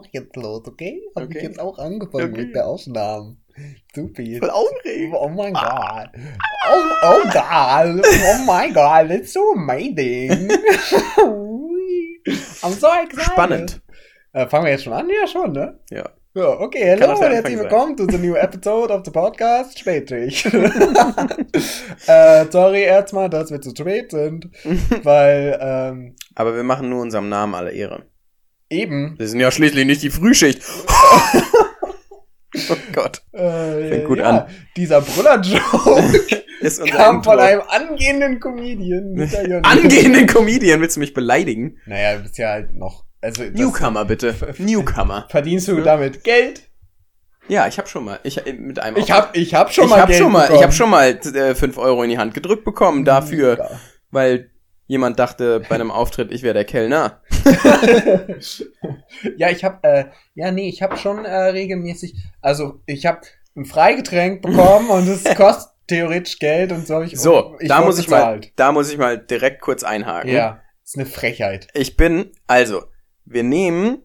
[0.00, 1.02] auch jetzt los, okay?
[1.14, 1.38] Hab Okay.
[1.38, 2.42] ich jetzt auch angefangen Okay.
[2.46, 3.36] mit der Aufnahmen.
[3.94, 4.22] Super.
[4.38, 5.14] Voll aufregend.
[5.18, 6.10] Oh mein Gott.
[6.70, 8.04] Oh, oh God.
[8.04, 9.10] Oh my God.
[9.10, 10.48] It's so amazing.
[12.62, 13.32] I'm so excited.
[13.32, 13.80] Spannend.
[14.32, 15.08] Äh, fangen wir jetzt schon an?
[15.10, 15.78] Ja, schon, ne?
[15.90, 16.08] Ja.
[16.32, 20.44] Ja, okay, hello und herzlich willkommen to the new episode of the podcast Spätig.
[22.06, 24.48] äh, sorry erstmal, dass wir zu spät sind,
[25.02, 28.04] weil ähm, Aber wir machen nur unserem Namen alle Ehre.
[28.70, 30.62] Eben Wir sind ja schließlich nicht die Frühschicht.
[32.70, 33.22] oh Gott.
[33.32, 34.46] äh, Fängt gut ja, an.
[34.76, 36.42] dieser Brüller-Joke
[36.90, 37.30] kam Intro.
[37.32, 39.28] von einem angehenden Comedian.
[39.64, 40.80] Angehenden Comedian.
[40.80, 41.78] Willst du mich beleidigen?
[41.86, 43.04] Naja, du bist ja halt noch.
[43.22, 44.34] Also, Newcomer, bitte.
[44.58, 45.26] Newcomer.
[45.30, 46.62] Verdienst du damit Geld?
[47.48, 48.20] Ja, ich hab schon mal.
[48.22, 50.42] Ich, äh, mit einem Ich hab, ich hab schon ich mal hab Geld schon mal,
[50.44, 50.64] ich bekommen.
[50.64, 53.70] hab schon mal äh, 5 Euro in die Hand gedrückt bekommen dafür, Ja.
[54.10, 54.50] weil
[54.90, 57.22] jemand dachte bei einem Auftritt, ich wäre der Kellner.
[59.36, 63.20] ja, ich habe, äh, ja, nee, ich habe schon äh, regelmäßig, also ich habe
[63.54, 67.16] ein Freigetränk bekommen und es kostet theoretisch Geld und so habe ich.
[67.16, 68.52] So, da wurde muss ich mal, bezahlt.
[68.56, 70.32] da muss ich mal direkt kurz einhaken.
[70.32, 71.68] Ja, ist eine Frechheit.
[71.72, 72.82] Ich bin, also,
[73.24, 74.02] wir nehmen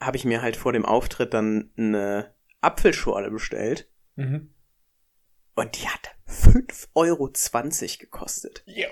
[0.00, 4.50] habe ich mir halt vor dem Auftritt dann eine Apfelschorle bestellt Mhm.
[5.54, 7.30] und die hat 5,20 Euro
[7.98, 8.62] gekostet.
[8.66, 8.86] Jo.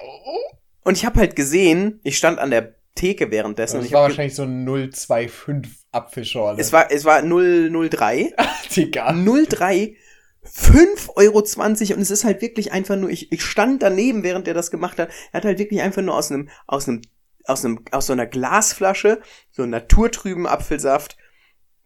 [0.83, 4.43] Und ich habe halt gesehen, ich stand an der Theke währenddessen Das war wahrscheinlich so
[4.45, 6.61] ein 025 Apfelschorle.
[6.61, 8.35] es war es war 003
[8.77, 9.13] Digga.
[9.13, 9.97] 03
[10.45, 14.53] 5,20 Euro und es ist halt wirklich einfach nur, ich, ich stand daneben, während er
[14.55, 15.09] das gemacht hat.
[15.33, 17.01] Er hat halt wirklich einfach nur aus einem, aus einem,
[17.45, 21.17] aus einem, aus so einer Glasflasche, so naturtrüben Apfelsaft,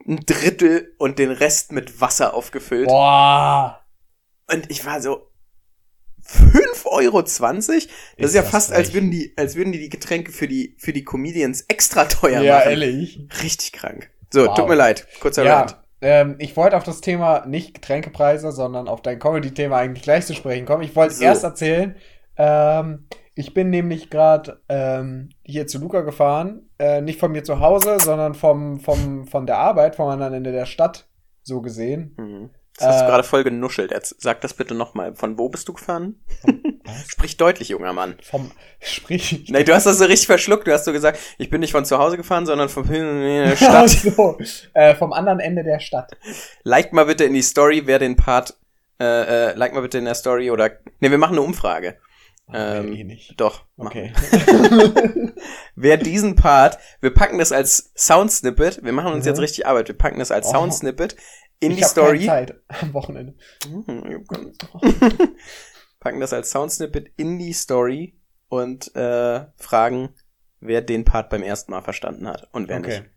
[0.06, 2.88] ein Drittel und den Rest mit Wasser aufgefüllt.
[2.88, 3.84] Boah.
[4.50, 5.26] Und ich war so,
[6.26, 7.22] 5,20 Euro?
[7.22, 10.76] Das ist, Ist ja fast, als würden die, als würden die die Getränke für die,
[10.78, 12.70] für die Comedians extra teuer Ja, machen.
[12.70, 13.20] ehrlich.
[13.42, 14.10] Richtig krank.
[14.32, 14.54] So, Wow.
[14.54, 15.06] tut mir leid.
[15.20, 15.70] Kurzer Rant.
[15.72, 15.84] Ja,
[16.20, 20.34] ähm, ich wollte auf das Thema nicht Getränkepreise, sondern auf dein Comedy-Thema eigentlich gleich zu
[20.34, 20.82] sprechen kommen.
[20.82, 21.24] Ich wollte So.
[21.24, 21.96] erst erzählen,
[22.36, 23.06] ähm,
[23.38, 27.98] ich bin nämlich gerade ähm, hier zu Luca gefahren, äh, nicht von mir zu Hause,
[28.00, 31.06] sondern vom, vom, von der Arbeit, vom anderen Ende der Stadt,
[31.44, 32.16] so gesehen.
[32.18, 32.50] Mhm.
[32.76, 33.92] Das hast du Äh, gerade voll genuschelt.
[33.92, 35.14] Jetzt sag das bitte nochmal.
[35.14, 36.16] Von wo bist du gefahren?
[37.06, 38.16] Sprich deutlich, junger Mann.
[38.22, 38.50] Vom,
[38.80, 39.44] sprich.
[39.50, 40.66] Nee, du hast das so richtig verschluckt.
[40.66, 43.88] Du hast so gesagt, ich bin nicht von zu Hause gefahren, sondern Ach Stadt.
[43.90, 44.36] so,
[44.74, 46.10] äh, vom anderen Ende der Stadt.
[46.64, 48.56] like mal bitte in die Story, wer den Part,
[49.00, 51.98] äh, äh, like mal bitte in der Story oder, nee, wir machen eine Umfrage.
[52.52, 53.40] Ähm, eh nicht.
[53.40, 53.66] Doch.
[53.76, 54.12] Okay.
[55.76, 59.28] Wer diesen Part, wir packen das als Soundsnippet, wir machen uns Mhm.
[59.30, 60.52] jetzt richtig Arbeit, wir packen das als Oh.
[60.52, 61.16] Soundsnippet
[61.60, 62.26] in ich die Story.
[62.26, 63.34] Keine Zeit am Wochenende.
[63.68, 64.24] Mhm,
[66.00, 70.10] packen das als Soundsnippet in die Story und äh, fragen,
[70.60, 73.00] wer den Part beim ersten Mal verstanden hat und wer Okay.
[73.00, 73.10] nicht.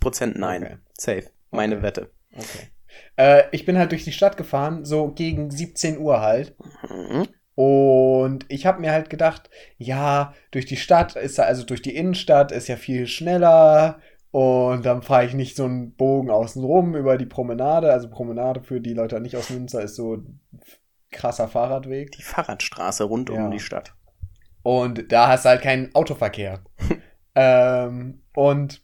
[0.00, 0.62] 80% nein.
[0.62, 0.76] Okay.
[0.98, 1.30] Safe.
[1.50, 1.82] Meine Okay.
[1.82, 2.10] Wette.
[2.32, 2.68] Okay.
[3.16, 6.54] Äh, ich bin halt durch die Stadt gefahren, so gegen 17 Uhr halt.
[6.88, 7.26] Mhm.
[7.56, 9.48] Und ich habe mir halt gedacht,
[9.78, 13.98] ja, durch die Stadt ist ja, also durch die Innenstadt ist ja viel schneller.
[14.30, 17.90] Und dann fahre ich nicht so einen Bogen außen rum über die Promenade.
[17.90, 20.40] Also Promenade für die Leute nicht aus Münster ist so ein
[21.10, 22.12] krasser Fahrradweg.
[22.12, 23.36] Die Fahrradstraße rund Ja.
[23.46, 23.94] um die Stadt.
[24.62, 26.62] Und da hast du halt keinen Autoverkehr.
[27.34, 28.82] ähm, und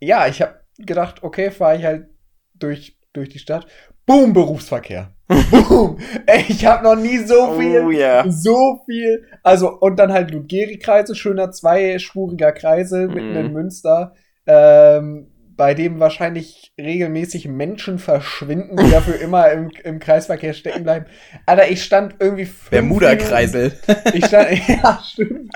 [0.00, 2.08] ja, ich habe gedacht, okay, fahre ich halt
[2.54, 3.68] durch, durch die Stadt.
[4.06, 5.14] Boom, Berufsverkehr.
[5.50, 5.98] Boom.
[6.26, 8.24] Ey, ich habe noch nie so viel, Oh ja.
[8.28, 9.24] so viel.
[9.42, 13.36] Also, und dann halt Ludgeri-Kreise, schöner zweispuriger Kreisel mitten Mhm.
[13.46, 14.12] in Münster.
[14.46, 21.06] Ähm, bei dem wahrscheinlich regelmäßig Menschen verschwinden, die dafür immer im, im Kreisverkehr stecken bleiben.
[21.46, 23.72] Alter, ich stand irgendwie fünf Bermuda-Kreisel.
[24.14, 25.52] Ich stand, ja, stimmt.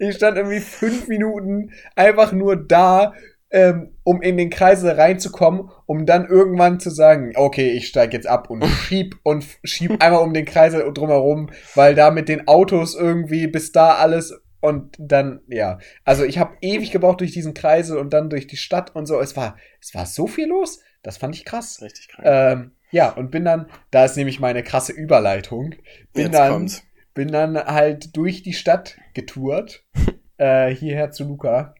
[0.00, 3.12] Ich stand irgendwie fünf Minuten einfach nur da,
[3.50, 8.26] ähm, um in den Kreisel reinzukommen, um dann irgendwann zu sagen, okay, ich steig jetzt
[8.26, 12.94] ab und schieb und schieb einmal um den Kreisel drumherum, weil da mit den Autos
[12.94, 15.78] irgendwie bis da alles und dann, ja.
[16.04, 19.20] Also ich habe ewig gebraucht durch diesen Kreisel und dann durch die Stadt und so.
[19.20, 20.80] Es war, es war so viel los.
[21.02, 21.80] Das fand ich krass.
[21.80, 22.26] Richtig krank.
[22.26, 25.74] Ähm, ja, und bin dann, da ist nämlich meine krasse Überleitung,
[26.12, 26.82] bin Jetzt dann, kommt's.
[27.14, 29.84] bin dann halt durch die Stadt getourt,
[30.38, 31.74] äh, hierher zu Luca.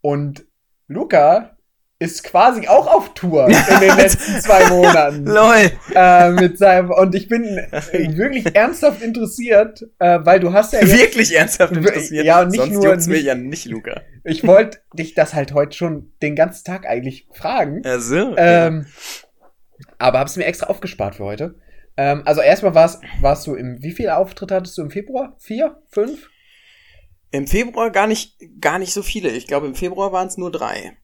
[0.00, 0.46] Und
[0.90, 1.56] Luca
[2.00, 5.24] ist quasi auch auf Tour in den letzten zwei Monaten.
[5.26, 5.70] LOL.
[5.94, 10.98] äh, mit seinem, und ich bin wirklich ernsthaft interessiert, äh, weil du hast ja jetzt,
[10.98, 12.24] Wirklich ernsthaft interessiert.
[12.24, 14.00] Ja, und nicht Sonst nur- juckt's mir nicht- ja nicht, Luca.
[14.24, 17.82] ich wollte dich das halt heute schon den ganzen Tag eigentlich fragen.
[17.84, 18.34] Ja, so.
[18.36, 18.86] Ähm,
[19.98, 21.54] aber hab's mir extra aufgespart für heute.
[21.98, 25.36] Ähm, also erstmal warst, warst du im, wie viele Auftritte hattest du im Februar?
[25.38, 25.82] Vier?
[25.90, 26.30] Fünf?
[27.30, 29.30] Im Februar gar nicht, gar nicht so viele.
[29.30, 30.96] Ich glaube, im Februar waren es nur drei.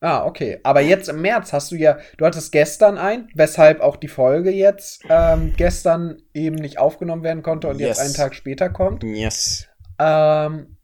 [0.00, 0.60] Ah, okay.
[0.62, 4.50] Aber jetzt im März hast du ja, du hattest gestern ein, weshalb auch die Folge
[4.50, 7.88] jetzt ähm, gestern eben nicht aufgenommen werden konnte und Yes.
[7.88, 9.04] jetzt einen Tag später kommt.
[9.04, 9.68] Yes.
[9.98, 10.76] Ähm,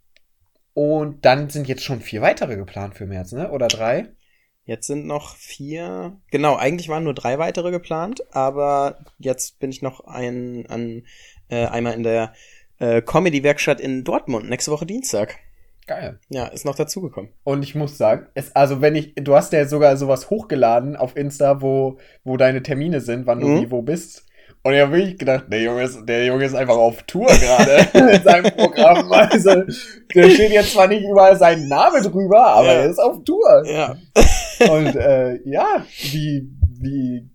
[0.74, 3.50] und dann sind jetzt schon vier weitere geplant für März, ne?
[3.50, 4.08] Oder drei?
[4.64, 6.20] Jetzt sind noch vier.
[6.30, 11.04] Genau, eigentlich waren nur drei weitere geplant, aber jetzt bin ich noch ein, an,
[11.48, 12.34] äh, einmal in der
[12.78, 15.36] äh, Comedy-Werkstatt in Dortmund, nächste Woche Dienstag.
[15.86, 16.18] Geil.
[16.28, 17.30] Ja, ist noch dazugekommen.
[17.44, 21.16] Und ich muss sagen, es, also wenn ich, du hast ja sogar sowas hochgeladen auf
[21.16, 23.60] Insta, wo, wo deine Termine sind, wann du Mhm.
[23.62, 24.24] wie wo bist.
[24.64, 27.86] Und ich habe wirklich gedacht, der Junge, ist, der Junge ist einfach auf Tour gerade
[28.12, 29.12] mit seinem Programm.
[29.12, 29.62] Also,
[30.12, 32.72] der steht jetzt zwar nicht überall sein Name drüber, aber Ja.
[32.80, 33.62] er ist auf Tour.
[33.64, 33.96] Ja.
[34.68, 36.48] Und äh, ja, wie,
[36.80, 37.28] wie,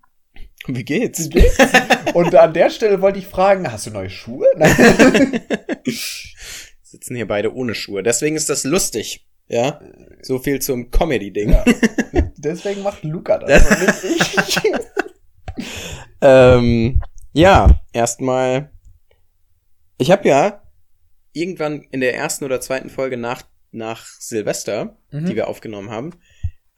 [0.68, 1.26] Wie geht's?
[1.26, 1.58] wie geht's?
[2.14, 4.46] Und an der Stelle wollte ich fragen, hast du neue Schuhe?
[4.58, 5.42] Nein.
[6.84, 8.04] Sitzen hier beide ohne Schuhe.
[8.04, 9.28] Deswegen ist das lustig.
[9.48, 9.82] Ja.
[10.22, 11.52] So viel zum Comedy-Ding.
[11.52, 11.66] Ja.
[12.38, 14.60] Deswegen macht Luca das ich.
[16.22, 17.02] Ähm,
[17.34, 18.72] ja, erstmal.
[19.98, 20.64] Ich habe ja
[21.34, 25.26] irgendwann in der ersten oder zweiten Folge nach, nach Silvester, Mhm.
[25.26, 26.12] die wir aufgenommen haben,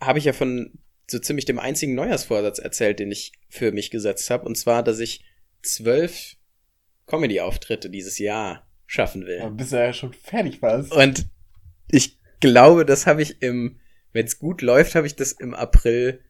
[0.01, 0.73] habe ich ja von
[1.07, 4.45] so ziemlich dem einzigen Neujahrsvorsatz erzählt, den ich für mich gesetzt habe.
[4.45, 5.25] Und zwar, dass ich
[5.61, 6.35] zwölf
[7.07, 9.39] Comedy-Auftritte dieses Jahr schaffen will.
[9.39, 10.91] Dann bist du ja schon fertig fast.
[10.91, 11.27] Und
[11.89, 13.79] ich glaube, das habe ich im,
[14.11, 16.21] wenn es gut läuft, habe ich das im April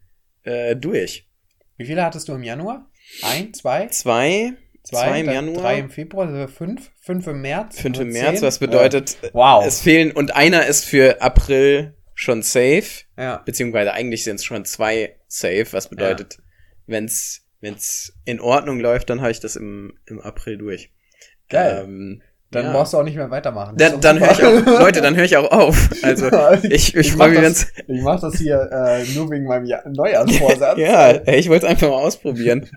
[0.42, 1.28] äh, durch.
[1.76, 2.90] Wie viele hattest du im Januar?
[3.22, 3.88] Ein, zwei?
[3.88, 5.62] Zwei, zwei, im dann Januar.
[5.62, 6.90] Drei im Februar, also fünf?
[7.00, 7.80] Fünf im März?
[7.80, 9.30] Fünf im März, was bedeutet, Ja.
[9.32, 9.66] Wow.
[9.66, 13.38] es fehlen, und einer ist für April schon safe, ja.
[13.44, 16.38] beziehungsweise eigentlich sind es schon zwei safe, was bedeutet,
[16.86, 20.90] wenn's, wenn's in Ordnung läuft, dann habe ich das im, im April durch.
[21.48, 21.82] Geil.
[21.84, 22.72] Ähm, Dann ja.
[22.72, 23.76] brauchst du auch nicht mehr weitermachen.
[23.76, 25.90] Dann, dann höre ich auch, Leute, dann höre ich auch auf.
[26.02, 26.30] Also,
[26.62, 29.64] ich, ich, mach freue mich, das, wenn's, ich mach das hier äh, nur wegen meinem
[29.64, 30.78] ja Neujahrsvorsatz.
[30.78, 32.70] ja, ey, ich wollte es einfach mal ausprobieren.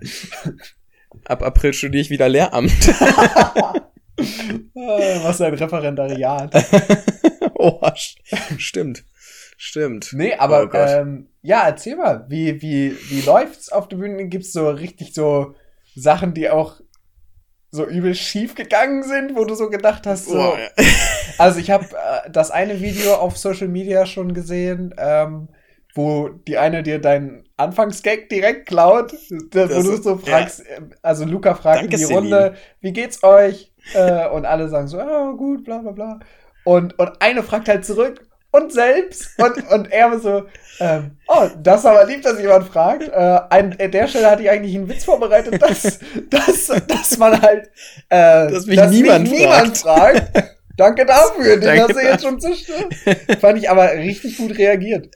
[1.24, 2.88] Ab April studiere ich wieder Lehramt.
[4.74, 6.52] Was ein Referendariat.
[7.54, 8.18] oh, st-
[8.58, 9.04] stimmt.
[9.60, 10.10] Stimmt.
[10.12, 14.28] Nee, aber Oh ähm, ja, erzähl mal, wie, wie, wie läuft's auf der Bühne?
[14.28, 15.56] Gibt's so richtig so
[15.96, 16.80] Sachen, die auch
[17.72, 20.68] so übel schief gegangen sind, wo du so gedacht hast, so, Boah, ja.
[21.38, 25.48] Also ich habe äh, das eine Video auf Social Media schon gesehen, ähm,
[25.92, 29.12] wo die eine dir deinen Anfangsgag direkt klaut,
[29.50, 32.16] da, wo Das du so fragst, äh, also Luca fragt Danke, in die Celine.
[32.20, 33.72] Runde, wie geht's euch?
[33.92, 36.20] Äh, und alle sagen so, ja gut, bla bla bla.
[36.64, 40.44] Und, und eine fragt halt zurück und selbst und, und er so,
[40.80, 43.08] ähm, oh, das ist aber lieb, dass jemand fragt.
[43.08, 45.98] Äh, an der Stelle hatte ich eigentlich einen Witz vorbereitet, dass,
[46.30, 47.70] dass, dass man halt,
[48.08, 50.56] äh, Dass mich niemand niemand fragt.
[50.76, 52.94] Danke dafür, den Danke hast du jetzt schon zerstört.
[53.40, 55.08] Fand ich aber richtig gut reagiert.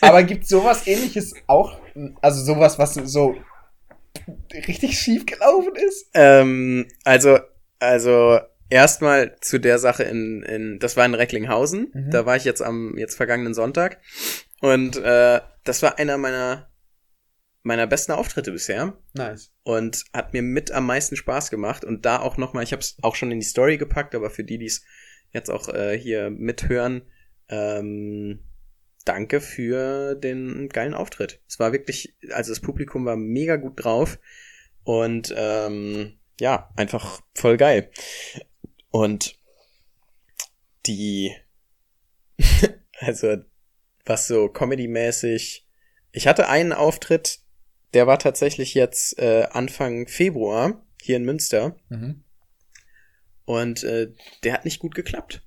[0.00, 1.78] Aber gibt sowas ähnliches auch,
[2.20, 3.36] also sowas, was so
[4.66, 6.10] richtig schief gelaufen ist?
[6.14, 7.38] Ähm, also,
[7.78, 11.90] also erstmal zu der Sache in, in das war in Recklinghausen.
[11.92, 12.10] Mhm.
[12.10, 14.00] Da war ich jetzt am jetzt vergangenen Sonntag
[14.60, 16.68] und äh, das war einer meiner
[17.66, 19.52] meiner besten Auftritte bisher Nice.
[19.64, 22.80] und hat mir mit am meisten Spaß gemacht und da auch noch mal, ich habe
[22.80, 24.84] es auch schon in die Story gepackt, aber für die, die es
[25.32, 27.02] jetzt auch äh, hier mithören,
[27.48, 28.38] ähm,
[29.04, 31.40] danke für den geilen Auftritt.
[31.48, 34.20] Es war wirklich, also das Publikum war mega gut drauf
[34.84, 37.90] und ähm, ja, einfach voll geil.
[38.96, 39.38] Und
[40.86, 41.36] die,
[43.00, 43.36] also
[44.06, 45.66] was so Comedy-mäßig.
[46.12, 47.40] Ich hatte einen Auftritt,
[47.92, 51.76] der war tatsächlich jetzt äh, Anfang Februar hier in Münster.
[51.90, 52.24] Mhm.
[53.44, 55.42] Und äh, der hat nicht gut geklappt.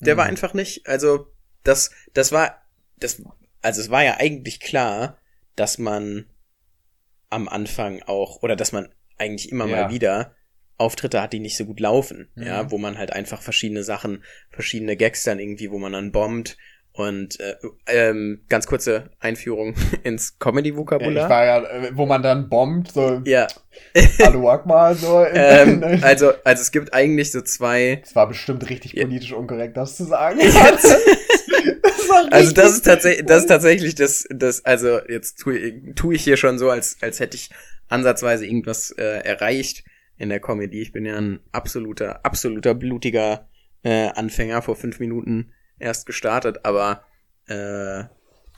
[0.00, 0.18] Der Mhm.
[0.18, 1.28] war einfach nicht, also
[1.62, 3.22] das, das war, das,
[3.60, 5.18] also es war ja eigentlich klar,
[5.54, 6.28] dass man
[7.30, 9.82] am Anfang auch, oder dass man eigentlich immer Ja.
[9.84, 10.34] mal wieder
[10.82, 12.42] Auftritte hat, die nicht so gut laufen, Mhm.
[12.42, 16.56] ja, wo man halt einfach verschiedene Sachen, verschiedene Gags dann irgendwie, wo man dann bombt
[16.94, 17.54] und äh,
[17.86, 19.74] ähm, ganz kurze Einführung
[20.04, 21.30] ins Ja, ich Comedy-Vokabular.
[21.30, 23.46] war ja, äh, wo man dann bombt, so Ja,
[24.22, 25.24] Hallo Akmal, so.
[25.32, 29.04] ähm, also, also es gibt eigentlich so zwei, Es war bestimmt richtig Ja.
[29.04, 30.38] politisch unkorrekt, das zu sagen.
[31.82, 36.12] das war Also das ist tatsächlich, das ist tatsächlich das, das, also jetzt tue tu
[36.12, 37.50] ich hier schon so, als, als hätte ich
[37.88, 39.84] ansatzweise irgendwas äh, erreicht
[40.18, 40.80] in der Comedy.
[40.82, 43.48] Ich bin ja ein absoluter, absoluter blutiger
[43.82, 47.04] äh, Anfänger, vor fünf Minuten erst gestartet, aber
[47.46, 48.04] äh,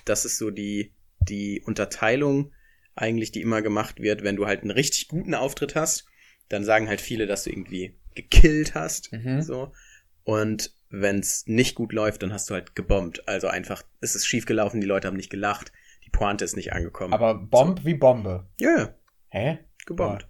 [0.05, 2.53] das ist so die, die Unterteilung
[2.95, 6.07] eigentlich, die immer gemacht wird, wenn du halt einen richtig guten Auftritt hast,
[6.49, 9.43] dann sagen halt viele, dass du irgendwie gekillt hast, Mhm.
[9.43, 9.73] so.
[10.23, 13.27] Und wenn es nicht gut läuft, dann hast du halt gebombt.
[13.27, 15.73] Also einfach, es ist schief gelaufen, die Leute haben nicht gelacht,
[16.05, 17.13] die Pointe ist nicht angekommen.
[17.15, 18.47] Aber Bomb wie Bombe.
[18.61, 18.95] ja, ja,
[19.31, 19.59] Hä?
[19.87, 20.29] gebombt.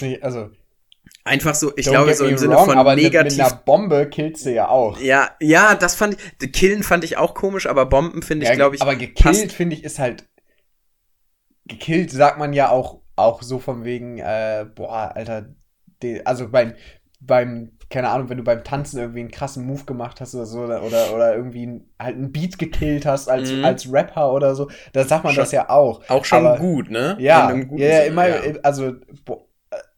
[0.00, 0.50] Nicht, also,
[1.24, 3.36] Einfach so, ich don't glaube so im Sinne wrong, von aber negativ.
[3.38, 4.98] Mit einer Bombe killst du ja auch.
[5.00, 8.54] ja, ja, das fand ich, Killen fand ich auch komisch, aber Bomben finde ich, Ja,
[8.56, 10.26] glaube ich, aber gekillt, finde ich, ist halt.
[11.66, 15.54] Gekillt sagt man ja auch, auch so von wegen, äh, boah, Alter,
[16.02, 16.74] die, also beim,
[17.20, 20.60] beim, keine Ahnung, wenn du beim Tanzen irgendwie einen krassen Move gemacht hast oder so,
[20.62, 23.64] oder, oder, oder irgendwie halt einen Beat gekillt hast als, Mhm.
[23.64, 26.02] als Rapper oder so, da sagt man Schon- das ja auch.
[26.08, 27.16] auch schon aber- gut, ne?
[27.20, 28.40] Ja, ja, Sinne, immer, ja.
[28.62, 28.94] also,
[29.26, 29.48] bo-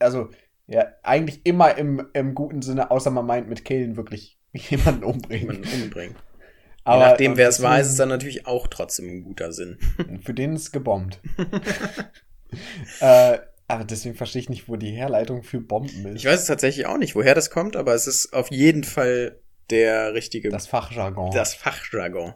[0.00, 0.28] also,
[0.66, 5.62] ja, eigentlich immer im, im guten Sinne, außer man meint mit Killen wirklich jemanden umbringen.
[5.62, 6.14] jemanden umbringen.
[6.14, 9.78] Je Aber nachdem, wer es war, ist es dann natürlich auch trotzdem ein guter Sinn.
[10.24, 11.20] Für den ist gebombt.
[13.00, 13.38] äh,
[13.68, 16.16] aber deswegen verstehe ich nicht, wo die Herleitung für Bomben ist.
[16.16, 19.40] Ich weiß es tatsächlich auch nicht, woher das kommt, aber es ist auf jeden Fall
[19.70, 21.30] der richtige, das Fachjargon.
[21.30, 22.34] das Fachjargon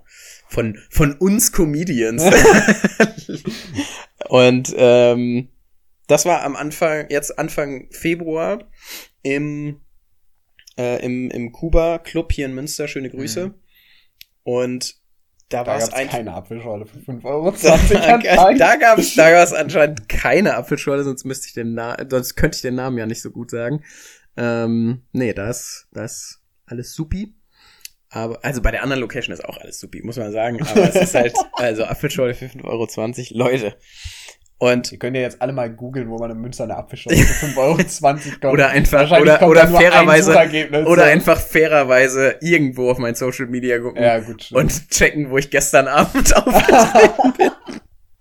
[0.48, 2.24] von, von uns Comedians.
[4.28, 5.48] Und ähm,
[6.06, 8.70] das war am Anfang, jetzt Anfang Februar
[9.22, 9.80] im,
[10.78, 12.88] äh, im, im Kuba Club hier in Münster.
[12.88, 13.48] Schöne Grüße.
[13.48, 13.54] Mhm.
[14.44, 14.94] Und
[15.48, 16.16] da, da war gab es einfach.
[16.16, 17.50] keine Apfelschorle für 5,20 Euro.
[17.62, 22.34] Da, da gab es da gab's anscheinend keine Apfelschorle, sonst müsste ich den Na sonst
[22.34, 23.84] könnte ich den Namen ja nicht so gut sagen.
[24.36, 27.34] Ähm, nee, da ist, da ist alles supi.
[28.08, 30.62] Aber, also bei der anderen Location ist auch alles supi, muss man sagen.
[30.62, 33.76] Aber es ist halt, also Apfelschorle für 5,20 Euro, Leute.
[34.58, 37.46] Und Ihr könnt ja jetzt alle mal googeln, wo man in Münster eine Apfelschorle für
[37.46, 37.76] 5,20 Euro
[38.40, 38.44] kommt.
[38.54, 40.86] Oder einfach- oder- oder ein fairerweise- Suchergebnis.
[40.86, 44.50] oder einfach fairerweise irgendwo auf mein Social Media gucken Ja, gut.
[44.52, 47.50] und checken, wo ich gestern Abend aufgetreten bin.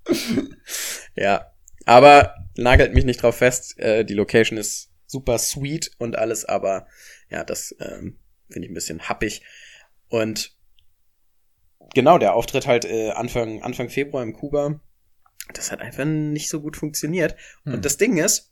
[1.16, 1.52] Ja,
[1.86, 3.80] aber nagelt mich nicht drauf fest.
[3.80, 6.88] Äh, die Location ist super sweet und alles, aber
[7.30, 9.42] ja, das ähm, finde ich ein bisschen happig.
[10.10, 10.54] Und
[11.94, 14.82] genau, der Auftritt halt äh, Anfang, Anfang Februar im Kuba,
[15.54, 17.36] das hat einfach nicht so gut funktioniert.
[17.64, 17.76] Hm.
[17.76, 18.52] Und das Ding ist,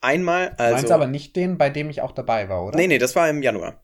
[0.00, 0.94] einmal, Du meinst also.
[0.94, 2.76] aber nicht den, bei dem ich auch dabei war, oder?
[2.76, 3.82] nee, nee, das war im Januar.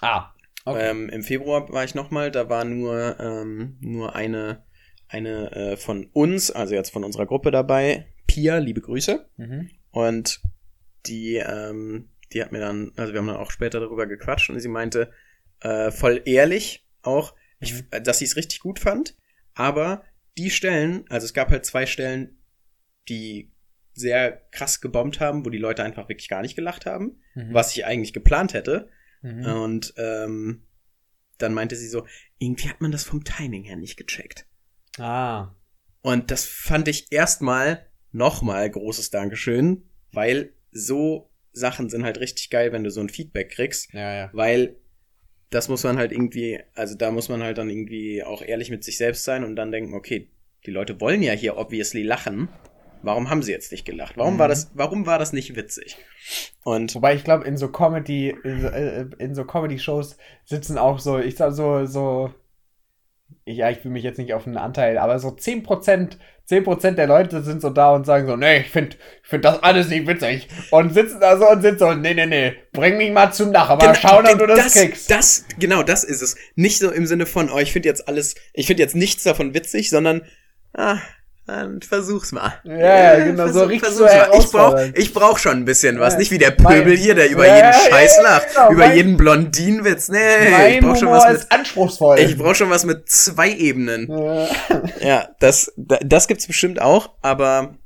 [0.00, 0.32] Ah,
[0.64, 0.90] okay.
[0.90, 4.64] Ähm, Im Februar war ich nochmal, da war nur, ähm, nur eine,
[5.08, 9.28] eine äh, von uns, also jetzt von unserer Gruppe dabei, Pia, liebe Grüße.
[9.36, 9.70] Mhm.
[9.90, 10.40] Und
[11.06, 14.60] die, ähm, die hat mir dann, also wir haben dann auch später darüber gequatscht und
[14.60, 15.12] sie meinte,
[15.60, 17.86] äh, voll ehrlich auch, ich, Mhm.
[17.90, 19.16] äh, dass sie es richtig gut fand,
[19.54, 20.04] aber
[20.38, 22.38] die Stellen, also es gab halt zwei Stellen,
[23.08, 23.52] die
[23.92, 27.52] sehr krass gebombt haben, wo die Leute einfach wirklich gar nicht gelacht haben, Mhm.
[27.54, 28.88] was ich eigentlich geplant hätte.
[29.22, 29.44] Mhm.
[29.44, 30.66] Und ähm,
[31.38, 32.06] dann meinte sie so,
[32.38, 34.46] irgendwie hat man das vom Timing her nicht gecheckt.
[34.98, 35.54] Ah.
[36.02, 42.72] Und das fand ich erstmal nochmal großes Dankeschön, weil so Sachen sind halt richtig geil,
[42.72, 44.30] wenn du so ein Feedback kriegst, Ja, ja.
[44.32, 44.76] weil
[45.50, 48.84] das muss man halt irgendwie, also da muss man halt dann irgendwie auch ehrlich mit
[48.84, 50.28] sich selbst sein und dann denken, okay,
[50.66, 52.48] die Leute wollen ja hier obviously lachen.
[53.02, 54.16] Warum haben sie jetzt nicht gelacht?
[54.18, 54.38] Warum Mhm.
[54.38, 55.96] war das, warum war das nicht witzig?
[56.64, 60.98] Und Wobei ich glaube, in so Comedy, in so, äh, in so Comedy-Shows sitzen auch
[60.98, 62.34] so, ich sag so, so,
[63.46, 66.16] ja, ich will mich jetzt nicht auf einen Anteil, aber so 10%,
[66.48, 69.62] 10% der Leute sind so da und sagen so, nee, ich finde ich find das
[69.62, 70.48] alles nicht witzig.
[70.70, 73.78] Und sitzen da so und sind so, nee, nee, nee, bring mich mal zum Lachen,
[73.78, 75.10] mal schauen, ob du das, kriegst.
[75.10, 76.36] Das, genau, das ist es.
[76.54, 79.54] Nicht so im Sinne von, oh, ich finde jetzt alles, ich finde jetzt nichts davon
[79.54, 80.22] witzig, sondern,
[80.74, 80.98] ah,
[81.50, 82.54] dann versuch's mal.
[82.64, 82.76] Ja,
[83.18, 84.06] ja, genau, so richtig so.
[84.06, 86.14] Ich brauch, ich brauch schon ein bisschen was.
[86.14, 86.18] Ja.
[86.18, 88.48] Nicht wie der Pöbel Mein- hier, der über Ja, jeden Scheiß ja, lacht.
[88.54, 90.08] genau, über mein- jeden Blondinenwitz.
[90.08, 92.18] Nee, ich brauch schon Humor was mit, anspruchsvoll.
[92.20, 94.08] ich brauch schon was mit zwei Ebenen.
[95.00, 95.28] Ja.
[95.40, 97.76] Das, da- das gibt's bestimmt auch, aber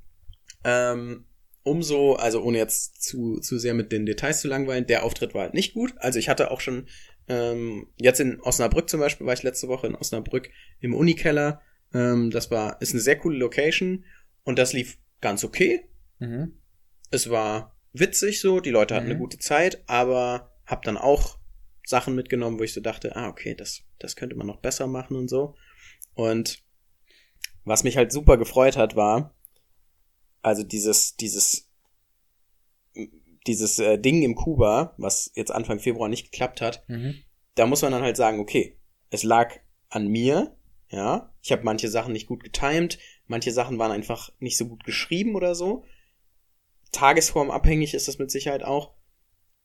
[0.64, 1.24] ähm,
[1.62, 5.42] umso, also ohne jetzt zu, zu sehr mit den Details zu langweilen, der Auftritt war
[5.42, 5.94] halt nicht gut.
[5.98, 6.86] Also ich hatte auch schon,
[7.28, 11.60] ähm, jetzt in Osnabrück zum Beispiel, war ich letzte Woche in Osnabrück im Unikeller.
[11.94, 14.04] Ähm, das war, ist eine sehr coole Location
[14.42, 15.88] und das lief ganz okay.
[16.18, 16.60] Mhm.
[17.10, 19.12] Es war witzig so, die Leute hatten Mhm.
[19.12, 21.38] eine gute Zeit, aber hab dann auch
[21.86, 25.16] Sachen mitgenommen, wo ich so dachte, ah, okay, das, das könnte man noch besser machen
[25.16, 25.54] und so.
[26.14, 26.62] Und
[27.64, 29.34] was mich halt super gefreut hat, war,
[30.42, 31.70] also dieses, dieses,
[33.46, 37.14] dieses äh, Ding im Kuba, was jetzt Anfang Februar nicht geklappt hat, Mhm.
[37.54, 38.78] da muss man dann halt sagen, okay,
[39.10, 39.52] es lag
[39.90, 40.56] an mir,
[40.94, 44.84] ja, ich habe manche Sachen nicht gut getimed, manche Sachen waren einfach nicht so gut
[44.84, 45.84] geschrieben oder so.
[46.92, 48.92] Tagesform abhängig ist das mit Sicherheit auch.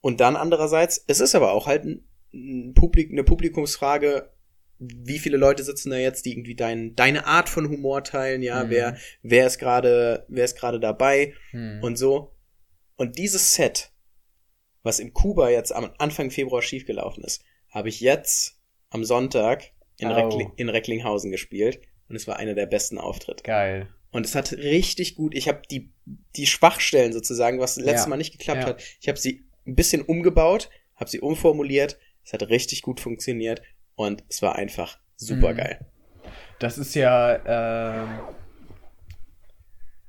[0.00, 4.32] Und dann andererseits, es ist aber auch halt ein, ein Publik, eine Publikumsfrage,
[4.78, 8.64] wie viele Leute sitzen da jetzt, die irgendwie dein, deine Art von Humor teilen, ja,
[8.64, 8.70] Mhm.
[8.70, 11.82] wer, wer ist gerade, wer ist gerade dabei Mhm.
[11.82, 12.34] und so.
[12.96, 13.92] Und dieses Set,
[14.82, 18.58] was in Kuba jetzt am Anfang Februar schiefgelaufen ist, habe ich jetzt
[18.88, 19.70] am Sonntag
[20.00, 20.14] in, Au.
[20.14, 23.42] Reckli in Recklinghausen gespielt und es war einer der besten Auftritte.
[23.44, 23.88] Geil.
[24.12, 25.92] Und es hat richtig gut, ich habe die,
[26.36, 28.08] die Schwachstellen sozusagen, was letztes Ja.
[28.10, 28.66] Mal nicht geklappt Ja.
[28.70, 33.62] hat, ich habe sie ein bisschen umgebaut, habe sie umformuliert, es hat richtig gut funktioniert
[33.94, 35.86] und es war einfach super geil.
[36.58, 37.38] Das ist ja,
[38.04, 38.18] ähm,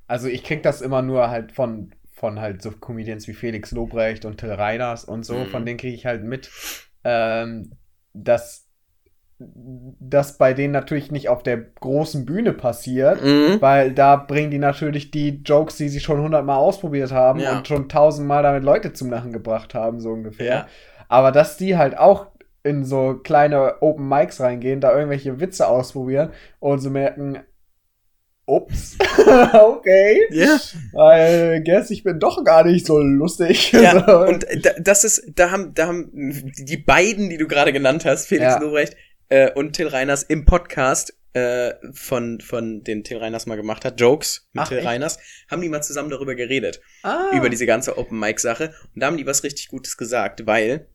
[0.06, 4.24] also ich krieg das immer nur halt von, von halt so Comedians wie Felix Lobrecht
[4.24, 5.46] und Till Reiners und so, Mhm.
[5.48, 6.50] von denen kriege ich halt mit,
[7.04, 7.72] ähm,
[8.12, 8.68] dass
[10.00, 13.60] das bei denen natürlich nicht auf der großen Bühne passiert, Mhm.
[13.60, 17.58] weil da bringen die natürlich die Jokes, die sie schon hundertmal ausprobiert haben Ja.
[17.58, 20.46] und schon tausendmal damit Leute zum Lachen gebracht haben, so ungefähr.
[20.46, 20.66] Ja.
[21.08, 22.26] Aber dass die halt auch
[22.64, 26.30] in so kleine Open Mics reingehen, da irgendwelche Witze ausprobieren
[26.60, 27.38] und so merken,
[28.46, 28.96] ups,
[29.52, 30.58] okay, Ja.
[31.56, 33.72] I guess ich bin doch gar nicht so lustig.
[33.72, 34.18] Ja, So.
[34.32, 38.26] und da, das ist, da haben, da haben die beiden, die du gerade genannt hast,
[38.26, 38.60] Felix Ja.
[38.60, 38.96] Lobrecht
[39.32, 43.98] äh, und Till Reiners im Podcast äh, von, von den Till Reiners mal gemacht hat,
[43.98, 44.86] Jokes mit Ach, Till echt?
[44.86, 45.18] Reiners,
[45.50, 49.06] haben die mal zusammen darüber geredet, ah, über diese ganze Open Mic Sache und da
[49.06, 50.88] haben die was richtig Gutes gesagt, weil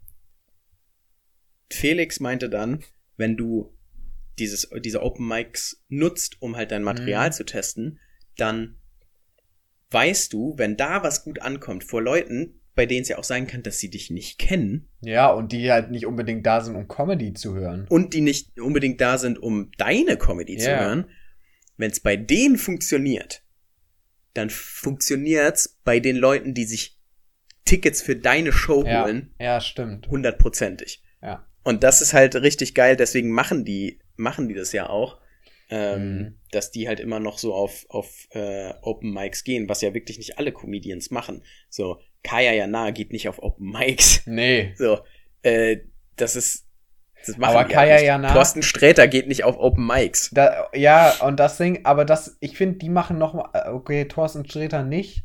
[1.71, 2.84] Felix meinte dann,
[3.17, 3.73] wenn du
[4.39, 7.34] dieses, diese Open Mics nutzt, um halt dein Material Mhm.
[7.34, 8.00] zu testen,
[8.38, 8.80] dann
[9.89, 13.45] weißt du, wenn da was gut ankommt vor Leuten, bei denen es ja auch sein
[13.47, 16.87] kann, dass sie dich nicht kennen ja, und die halt nicht unbedingt da sind, um
[16.87, 17.85] Comedy zu hören.
[17.89, 20.79] und die nicht unbedingt da sind, um deine Comedy zu Ja.
[20.79, 21.09] hören,
[21.75, 23.43] wenn es bei denen funktioniert,
[24.33, 26.97] dann funktioniert's bei den Leuten, die sich
[27.65, 30.07] Tickets für deine Show Ja, holen, ja, stimmt.
[30.07, 31.03] hundertprozentig.
[31.21, 31.45] Ja.
[31.63, 35.19] Und das ist halt richtig geil, deswegen machen die, machen die das ja auch,
[35.69, 36.35] ähm, Mhm.
[36.51, 40.17] dass die halt immer noch so auf, auf äh, Open Mics gehen, was ja wirklich
[40.17, 41.43] nicht alle Comedians machen.
[41.69, 44.21] So, Kaya Jana geht nicht auf Open Mics.
[44.25, 44.73] Nee.
[44.77, 44.99] So,
[45.43, 45.77] äh,
[46.17, 46.67] das ist,
[47.25, 47.99] das machen Aber Kaya.
[47.99, 50.30] Jana- Thorsten Sträter geht nicht auf Open Mics.
[50.34, 54.06] Da, ja, und das Ding, aber das, ich finde, die machen noch mal, äh, okay,
[54.06, 55.23] Thorsten Sträter nicht.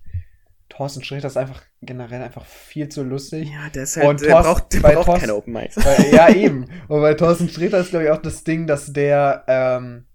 [0.68, 3.50] Thorsten Sträter ist einfach generell einfach viel zu lustig.
[3.50, 5.76] Ja, der ist halt- halt, der Thorsten- braucht, der bei braucht Thorsten- keine Open Mics.
[5.76, 6.64] Weil, ja, eben.
[6.88, 10.06] Und bei Thorsten Sträter ist, glaube ich, auch das Ding, dass der, ähm,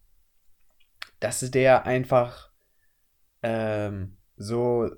[1.20, 2.50] dass der einfach
[3.44, 4.90] ähm, so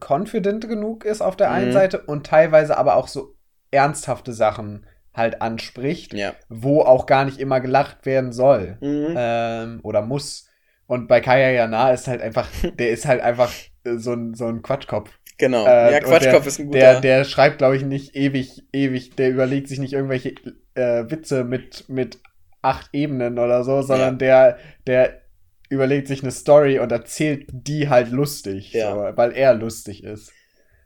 [0.00, 1.72] confident genug ist auf der einen Mhm.
[1.72, 3.34] Seite und teilweise aber auch so
[3.70, 6.32] ernsthafte Sachen halt anspricht, Ja.
[6.48, 9.14] wo auch gar nicht immer gelacht werden soll Mhm.
[9.16, 10.48] ähm, oder muss.
[10.86, 13.52] Und bei Kaya Jana ist halt einfach, der ist halt einfach
[13.84, 15.10] äh, so ein, so ein Quatschkopf.
[15.36, 15.66] Genau.
[15.66, 16.78] Äh, ja, Quatschkopf der, ist ein guter.
[16.78, 20.34] Der, der schreibt, glaube ich, nicht ewig, ewig, der überlegt sich nicht irgendwelche
[20.74, 22.18] äh, Witze mit, mit
[22.62, 25.20] acht Ebenen oder so, sondern der, der
[25.68, 28.92] überlegt sich eine Story und erzählt die halt lustig, Ja.
[29.10, 30.32] so, weil er lustig ist.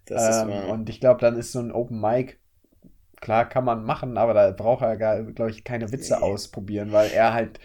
[0.06, 0.68] das ist ähm, wahr.
[0.70, 2.38] und ich glaube, dann ist so ein Open Mic,
[3.20, 6.22] klar kann man machen, aber da braucht er, glaube ich, keine Witze Nee.
[6.22, 7.60] ausprobieren, weil er halt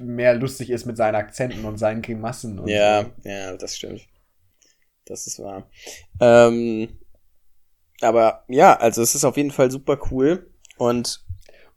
[0.00, 2.58] mehr lustig ist mit seinen Akzenten und seinen Grimassen.
[2.58, 3.28] Und Ja, so.
[3.28, 4.06] ja, das stimmt.
[5.04, 5.68] Das ist wahr.
[6.20, 6.88] Ähm,
[8.00, 10.50] aber ja, also es ist auf jeden Fall super cool.
[10.78, 11.24] Und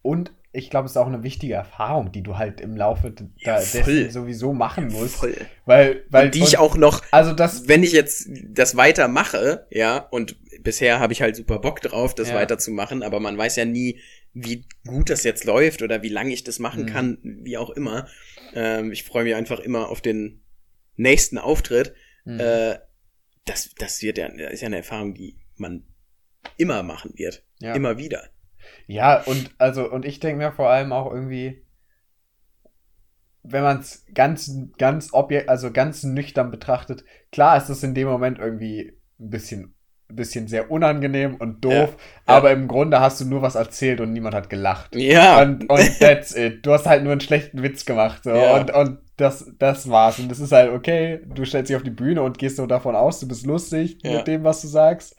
[0.02, 3.58] Und ich glaube, es ist auch eine wichtige Erfahrung, die du halt im Laufe Ja,
[3.60, 5.16] dessen sowieso machen musst.
[5.16, 5.36] voll.
[5.66, 9.98] Weil, weil Und die ich auch noch, Also das, wenn ich jetzt das weitermache, ja,
[10.00, 12.36] und bisher habe ich halt super Bock drauf, das Ja.
[12.36, 14.00] weiterzumachen, aber man weiß ja nie,
[14.34, 16.88] wie gut das jetzt läuft oder wie lange ich das machen Mhm.
[16.88, 18.08] kann, wie auch immer.
[18.54, 20.42] Ähm, ich freue mich einfach immer auf den
[20.96, 21.94] nächsten Auftritt,
[22.26, 22.40] Mhm.
[22.40, 22.80] äh,
[23.46, 25.84] das, das wird ja, das ist ja eine Erfahrung, die man
[26.58, 27.44] immer machen wird.
[27.60, 27.74] ja.
[27.76, 28.30] Immer wieder.
[28.88, 31.64] Ja, und also, und ich denke mir vor allem auch irgendwie,
[33.44, 38.08] wenn man es ganz, ganz objekt, also ganz nüchtern betrachtet, klar ist es in dem
[38.08, 39.76] Moment irgendwie ein bisschen,
[40.10, 41.98] ein bisschen sehr unangenehm und doof, Ja, ja.
[42.26, 44.96] aber im Grunde hast du nur was erzählt und niemand hat gelacht.
[44.96, 45.42] Ja.
[45.42, 46.66] Und, und that's it.
[46.66, 48.24] Du hast halt nur einen schlechten Witz gemacht.
[48.24, 48.32] So.
[48.32, 48.56] Ja.
[48.58, 50.20] Und, und das, das war's.
[50.20, 51.20] Und das ist halt okay.
[51.26, 54.18] Du stellst dich auf die Bühne und gehst so davon aus, du bist lustig Ja.
[54.20, 55.17] mit dem, was du sagst.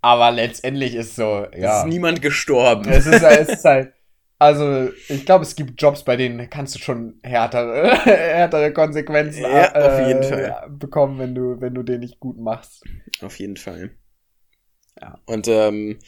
[0.00, 1.80] Aber letztendlich ist so, Es ja.
[1.80, 2.88] ist niemand gestorben.
[2.88, 3.92] Es ist, halt- es ist halt,
[4.38, 9.74] also ich glaube, es gibt Jobs, bei denen kannst du schon härtere, härtere Konsequenzen Ja,
[9.74, 10.68] äh, auf jeden Fall.
[10.70, 12.84] bekommen, wenn du, wenn du den nicht gut machst.
[13.22, 13.90] Auf jeden Fall.
[15.00, 15.18] Ja.
[15.26, 15.98] Und ähm,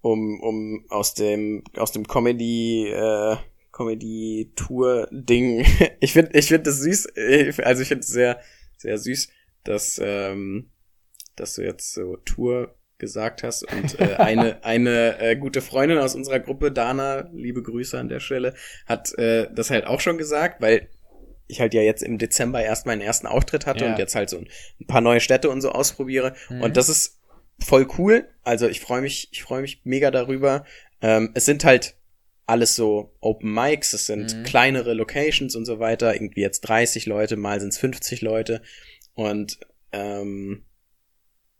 [0.00, 3.36] um, um aus dem aus dem Comedy äh,
[3.72, 5.64] Comedy Tour Ding,
[6.00, 8.38] ich finde ich finde das süß, Ich- also ich finde es sehr
[8.76, 9.28] sehr süß,
[9.64, 10.70] dass ähm,
[11.36, 16.14] dass du jetzt so Tour gesagt hast und äh, eine eine äh, gute Freundin aus
[16.14, 18.54] unserer Gruppe Dana, liebe Grüße an der Stelle,
[18.86, 20.88] hat äh, das halt auch schon gesagt, weil
[21.46, 23.90] ich halt ja jetzt im Dezember erst meinen ersten Auftritt hatte Ja.
[23.92, 24.48] und jetzt halt so ein,
[24.80, 26.62] ein paar neue Städte und so ausprobiere Mhm.
[26.62, 27.20] und das ist
[27.60, 28.26] voll cool.
[28.42, 30.64] Also ich freue mich, ich freue mich mega darüber.
[31.02, 31.94] Ähm, es sind halt
[32.46, 34.42] alles so Open Mics, es sind Mhm.
[34.44, 36.14] kleinere Locations und so weiter.
[36.14, 38.60] Irgendwie jetzt 30 Leute, mal sind es 50 Leute.
[39.14, 39.58] Und
[39.92, 40.64] ähm,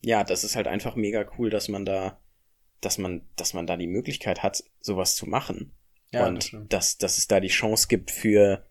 [0.04, 2.20] ja, das ist halt einfach mega cool, dass man da,
[2.80, 5.74] dass man, dass man da die Möglichkeit hat, sowas zu machen.
[6.12, 6.72] Ja, das und stimmt.
[6.72, 8.66] dass, dass es da die Chance gibt für,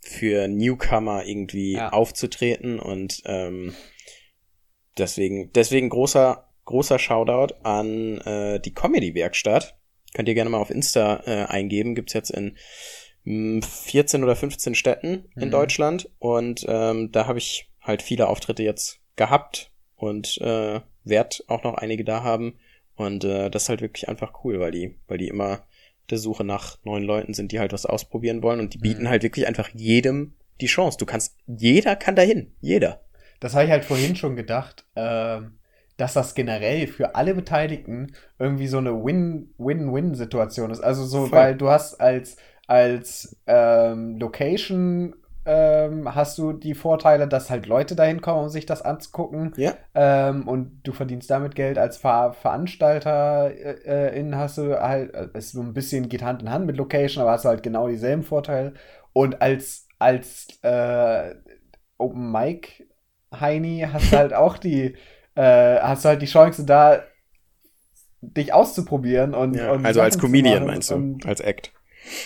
[0.00, 1.90] für Newcomer irgendwie Ja.
[1.92, 3.74] aufzutreten und ähm,
[4.98, 9.76] deswegen, deswegen großer, großer Shoutout an äh, die Comedy-Werkstatt.
[10.14, 11.94] Könnt ihr gerne mal auf Insta äh, eingeben.
[11.94, 12.56] Gibt's jetzt in
[13.24, 15.52] mh, 14 oder 15 Städten in Mhm.
[15.52, 16.10] Deutschland.
[16.18, 19.69] Und ähm, da habe ich halt viele Auftritte jetzt gehabt
[20.00, 22.54] und äh, werd auch noch einige da haben.
[22.96, 25.60] Und äh, das ist halt wirklich einfach cool, weil die, weil die immer
[26.10, 29.08] der Suche nach neuen Leuten sind, die halt was ausprobieren wollen und die bieten Mhm.
[29.08, 30.98] halt wirklich einfach jedem die Chance.
[30.98, 32.52] Du kannst, jeder kann dahin.
[32.60, 33.00] Jeder.
[33.38, 35.58] Das habe ich halt vorhin schon gedacht, ähm,
[35.96, 40.80] dass das generell für alle Beteiligten irgendwie so eine Win-Win-Win-Situation ist.
[40.80, 41.32] Also so, Voll.
[41.38, 42.36] weil du hast als,
[42.66, 45.14] als ähm, Location
[45.46, 49.52] ähm, hast du die Vorteile, dass halt Leute dahin kommen, um sich das anzugucken.
[49.56, 49.74] Ja.
[49.94, 51.78] Ähm, und du verdienst damit Geld.
[51.78, 56.42] Als Ver Veranstalter äh, äh, hast du halt, äh, ist so ein bisschen geht Hand
[56.42, 58.74] in Hand mit Location, aber hast du halt genau dieselben Vorteile.
[59.12, 61.34] Und als, als äh,
[61.98, 62.86] Open Mic
[63.32, 64.94] Heini hast du halt auch die,
[65.34, 67.02] äh, hast du halt die Chance da,
[68.22, 69.72] dich auszuprobieren und, ja.
[69.72, 71.72] und Also als Sachen zu Comedian meinst du, als Act.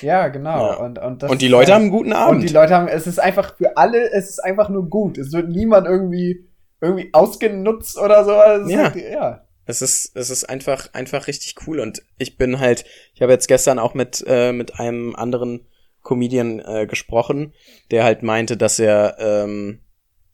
[0.03, 0.71] Ja, genau.
[0.73, 0.75] Ja.
[0.77, 2.43] Und, und, das Und die Leute halt- haben einen guten und Abend.
[2.49, 5.19] die Leute haben, es ist einfach für alle, es ist einfach nur gut.
[5.19, 6.49] Es wird niemand irgendwie,
[6.81, 8.33] irgendwie ausgenutzt oder so.
[8.33, 8.83] Es ist Ja.
[8.93, 9.41] halt, ja.
[9.67, 13.49] Es ist, es ist einfach, einfach richtig cool und ich bin halt, ich habe jetzt
[13.49, 15.67] gestern auch mit, äh, mit einem anderen
[16.03, 17.55] Comedian äh, gesprochen,
[17.91, 19.81] der halt meinte, dass er, ähm,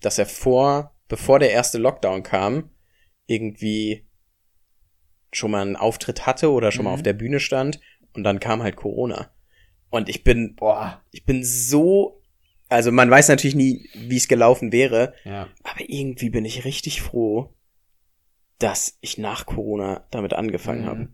[0.00, 2.70] dass er vor, bevor der erste Lockdown kam,
[3.26, 4.08] irgendwie
[5.32, 6.94] schon mal einen Auftritt hatte oder schon mal Mhm.
[6.94, 7.78] auf der Bühne stand
[8.14, 9.30] und dann kam halt Corona.
[9.90, 11.00] Und ich bin, Boah.
[11.10, 12.20] ich bin so,
[12.68, 15.48] also man weiß natürlich nie, wie es gelaufen wäre, Ja.
[15.64, 17.52] aber irgendwie bin ich richtig froh,
[18.58, 20.86] dass ich nach Corona damit angefangen Mhm.
[20.86, 21.08] habe.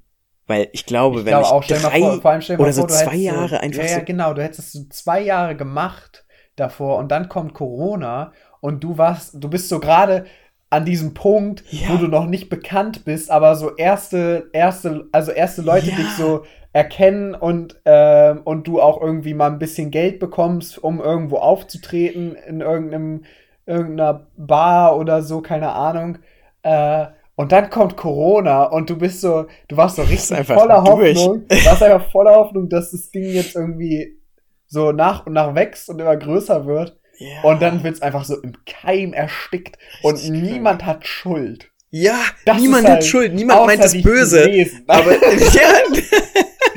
[0.48, 3.16] Weil ich glaube, Ich wenn glaube ich auch, drei vor, vor oder vor, so zwei
[3.16, 4.32] Jahre einfach Ja, ja, so- genau.
[4.32, 9.48] Du hättest so zwei Jahre gemacht davor und dann kommt Corona und du warst, du
[9.48, 10.26] bist so gerade
[10.70, 11.88] an diesem Punkt, Ja.
[11.90, 15.96] wo du noch nicht bekannt bist, aber so erste, erste, also erste Leute Ja.
[15.96, 21.00] dich so erkennen und, ähm, und du auch irgendwie mal ein bisschen Geld bekommst, um
[21.00, 23.24] irgendwo aufzutreten in irgendeinem,
[23.64, 26.18] irgendeiner Bar oder so, keine Ahnung.
[26.62, 31.16] Äh, und dann kommt Corona und du bist so, du warst so richtig voller durch.
[31.18, 31.46] Hoffnung.
[31.48, 34.18] Du warst einfach voller Hoffnung, dass das Ding jetzt irgendwie
[34.66, 36.95] so nach und nach wächst und immer größer wird.
[37.18, 41.70] Ja, Und dann wird's einfach so im Keim erstickt und Richtig niemand hat Schuld.
[41.90, 44.48] ja, Das niemand ist hat halt Schuld, niemand meint es die böse,
[44.86, 45.12] aber
[45.54, 45.72] ja,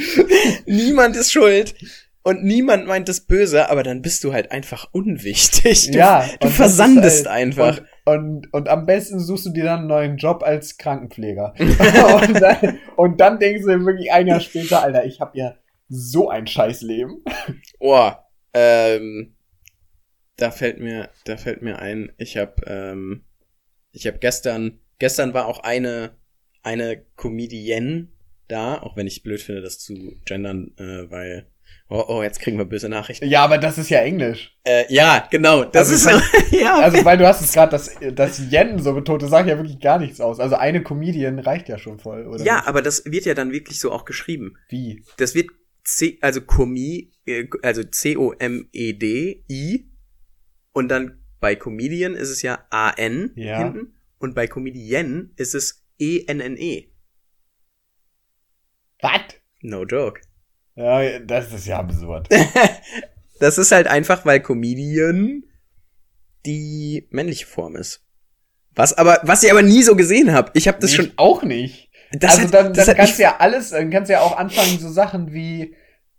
[0.66, 1.76] niemand ist schuld.
[2.22, 5.90] Und niemand meint es böse, aber dann bist du halt einfach unwichtig.
[5.92, 7.82] Du, ja, du und das versandest halt- einfach.
[8.06, 11.54] Und, und, und am besten suchst du dir dann einen neuen Job als Krankenpfleger.
[11.58, 15.56] und, dann, und dann denkst du wirklich ein Jahr später, Alter, ich habe ja
[15.88, 17.24] so ein Scheißleben.
[17.80, 18.12] Oh,
[18.54, 19.34] ähm,
[20.42, 23.24] da fällt mir, da fällt mir ein, ich habe, ähm,
[23.92, 26.12] ich habe gestern, gestern war auch eine,
[26.64, 28.10] eine Comedienne
[28.48, 31.48] da, auch wenn ich blöd finde, das zu gendern, äh, weil
[31.92, 33.28] Oh, oh, jetzt kriegen wir böse Nachrichten.
[33.28, 34.56] Ja, aber das ist ja Englisch.
[34.64, 35.64] Äh, ja, genau.
[35.64, 36.80] Das Also ist ja.
[36.80, 39.80] Also, weil du hast es gerade, das, das Yen so betont, das sagt ja wirklich
[39.80, 40.40] gar nichts aus.
[40.40, 42.44] Also eine Comedian reicht ja schon voll, oder?
[42.44, 42.68] ja, nicht?
[42.68, 44.56] aber das wird ja dann wirklich so auch geschrieben.
[44.70, 45.04] Wie?
[45.18, 45.50] Das wird
[45.84, 49.89] C, also Comi, äh, also C-O-M-E-D-I
[50.74, 53.58] und dann bei Comedian ist es ja A-N Ja.
[53.60, 56.92] hinten und bei Comedian ist es E E-N-N-E.
[59.02, 59.22] Was?
[59.62, 60.22] No joke.
[60.76, 62.28] Ja, das ist ja absurd.
[63.42, 65.44] Das ist halt einfach, weil Comedian
[66.46, 68.06] die männliche Form ist.
[68.76, 70.52] Was aber, was ich aber nie so gesehen habe.
[70.56, 71.06] Ich habe das Nee, schon.
[71.06, 71.90] ich auch nicht.
[72.12, 74.36] Das also hat, dann, das dann kannst du ja alles, dann kannst du ja auch
[74.38, 75.74] anfangen, so Sachen wie,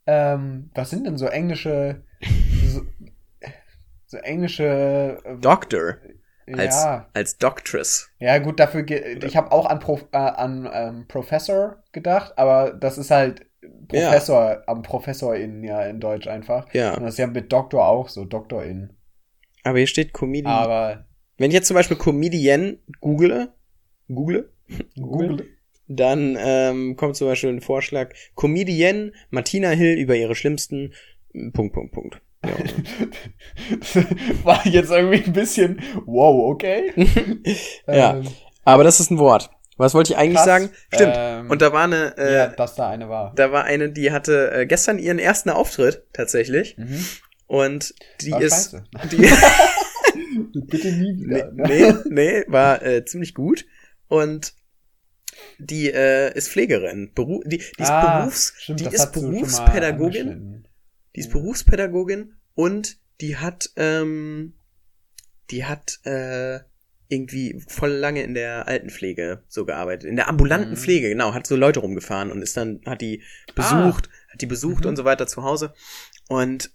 [0.06, 2.04] ähm, was sind denn so englische,
[4.10, 5.96] so, englische, äh, Doctor
[6.52, 8.10] als ja, als Doctress.
[8.18, 12.72] ja gut, dafür, ge- ich habe auch an, Prof, äh, an ähm, Professor gedacht, aber
[12.72, 13.46] das ist halt
[13.88, 16.66] Professor, am Professorin ja in Deutsch einfach.
[16.66, 18.96] Und Ja, das ist ja mit Doktor auch so, Doktorin.
[19.64, 20.52] aber hier steht Comedian.
[20.52, 21.06] Aber
[21.38, 23.52] Wenn ich jetzt zum Beispiel Comedian google,
[24.08, 24.52] google,
[24.96, 25.46] Google.
[25.88, 30.94] dann ähm, kommt zum Beispiel ein Vorschlag Comedian Martina Hill über ihre schlimmsten
[31.52, 32.22] Punkt Punkt Punkt.
[32.44, 32.52] Ja.
[34.44, 36.92] War jetzt irgendwie ein bisschen, wow, okay.
[37.86, 38.16] Ja.
[38.16, 38.26] Ähm,
[38.64, 39.50] Aber das ist ein Wort.
[39.76, 40.44] Was wollte ich eigentlich krass.
[40.46, 40.70] sagen?
[40.94, 41.14] Stimmt.
[41.16, 43.32] Ähm, Und da war eine, äh, ja, dass da eine war.
[43.34, 47.04] da war eine, die hatte äh, gestern ihren ersten Auftritt tatsächlich Mhm.
[47.46, 48.84] und die War ist, scheiße.
[49.10, 49.30] die,
[50.60, 51.52] Bitte nie nee, wieder.
[51.52, 51.64] ne?
[51.68, 53.64] nee, nee, war äh, ziemlich gut
[54.08, 54.52] und
[55.58, 57.12] die äh, ist Pflegerin.
[57.14, 60.66] Beru die, die ist Ah, Berufs, stimmt, die ist Berufspädagogin.
[61.16, 61.32] Die ist Ja.
[61.34, 64.54] Berufspädagogin und die hat, ähm,
[65.50, 66.60] die hat äh,
[67.08, 70.08] irgendwie voll lange in der Altenpflege so gearbeitet.
[70.08, 70.76] In der ambulanten Mhm.
[70.76, 73.22] Pflege, genau, hat so Leute rumgefahren und ist dann, hat die
[73.56, 74.90] besucht, hat die besucht Mhm.
[74.90, 75.74] und so weiter zu Hause.
[76.28, 76.70] Und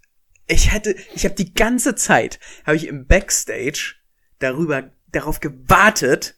[0.47, 3.95] ich hätte, ich habe die ganze Zeit, habe ich im Backstage
[4.39, 6.37] darüber, darauf gewartet,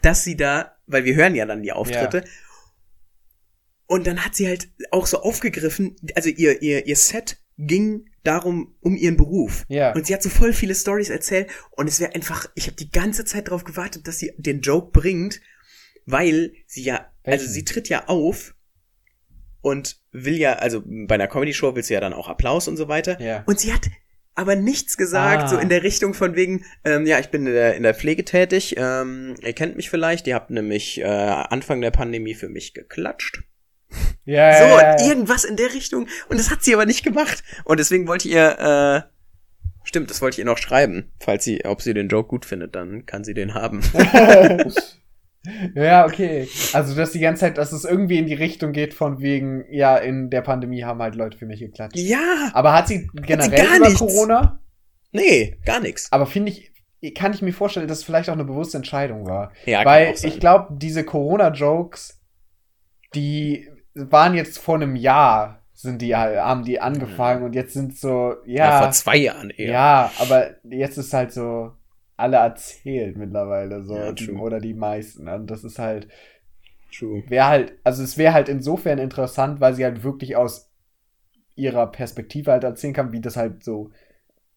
[0.00, 2.24] dass sie da, weil wir hören ja dann die Auftritte,
[3.86, 8.74] und dann hat sie halt auch so aufgegriffen, also ihr, ihr, ihr Set ging darum,
[8.80, 9.64] um ihren Beruf.
[9.68, 9.92] Ja.
[9.94, 12.90] Und sie hat so voll viele Stories erzählt und es wäre einfach, ich habe die
[12.90, 15.40] ganze Zeit darauf gewartet, dass sie den Joke bringt,
[16.04, 18.54] weil sie ja, also sie tritt ja auf
[19.62, 22.88] und will ja, also bei einer Comedy-Show willst du ja dann auch Applaus und so
[22.88, 23.20] weiter.
[23.20, 23.42] Ja.
[23.46, 23.88] Und sie hat
[24.34, 25.48] aber nichts gesagt, Ah.
[25.48, 28.24] so in der Richtung von wegen, ähm, ja, ich bin in der, in der Pflege
[28.24, 32.74] tätig, ähm, ihr kennt mich vielleicht, ihr habt nämlich äh, Anfang der Pandemie für mich
[32.74, 33.44] geklatscht.
[34.26, 35.06] Ja, So, ja, ja.
[35.08, 36.08] irgendwas in der Richtung.
[36.28, 37.42] Und das hat sie aber nicht gemacht.
[37.64, 38.58] Und deswegen wollte ich ihr,
[39.06, 39.08] äh,
[39.84, 41.12] stimmt, das wollte ich ihr noch schreiben.
[41.20, 43.80] Falls sie, ob sie den Joke gut findet, dann kann sie den haben.
[45.74, 46.48] ja, okay.
[46.72, 49.96] Also, dass die ganze Zeit, dass es irgendwie in die Richtung geht von wegen, ja,
[49.96, 51.96] in der Pandemie haben halt Leute für mich geklatscht.
[51.96, 54.00] ja, Aber hat sie generell gar über nichts.
[54.00, 54.60] Corona?
[55.12, 56.10] nee, gar nichts.
[56.10, 56.72] Aber finde ich,
[57.14, 59.52] kann ich mir vorstellen, dass es vielleicht auch eine bewusste Entscheidung war.
[59.66, 62.20] Ja, Weil ich glaube, diese Corona-Jokes,
[63.14, 68.34] die waren jetzt vor einem Jahr, sind die, haben die angefangen und jetzt sind so,
[68.46, 69.70] Ja, ja, vor zwei Jahren eher.
[69.72, 71.72] ja, aber jetzt ist halt so,
[72.16, 74.38] alle erzählt mittlerweile so, Ja, true.
[74.40, 75.28] oder die meisten.
[75.28, 76.08] Und das ist halt,
[76.92, 77.22] True.
[77.28, 80.70] wäre halt, also es wäre halt insofern interessant, weil sie halt wirklich aus
[81.56, 83.90] ihrer Perspektive halt erzählen kann, wie das halt so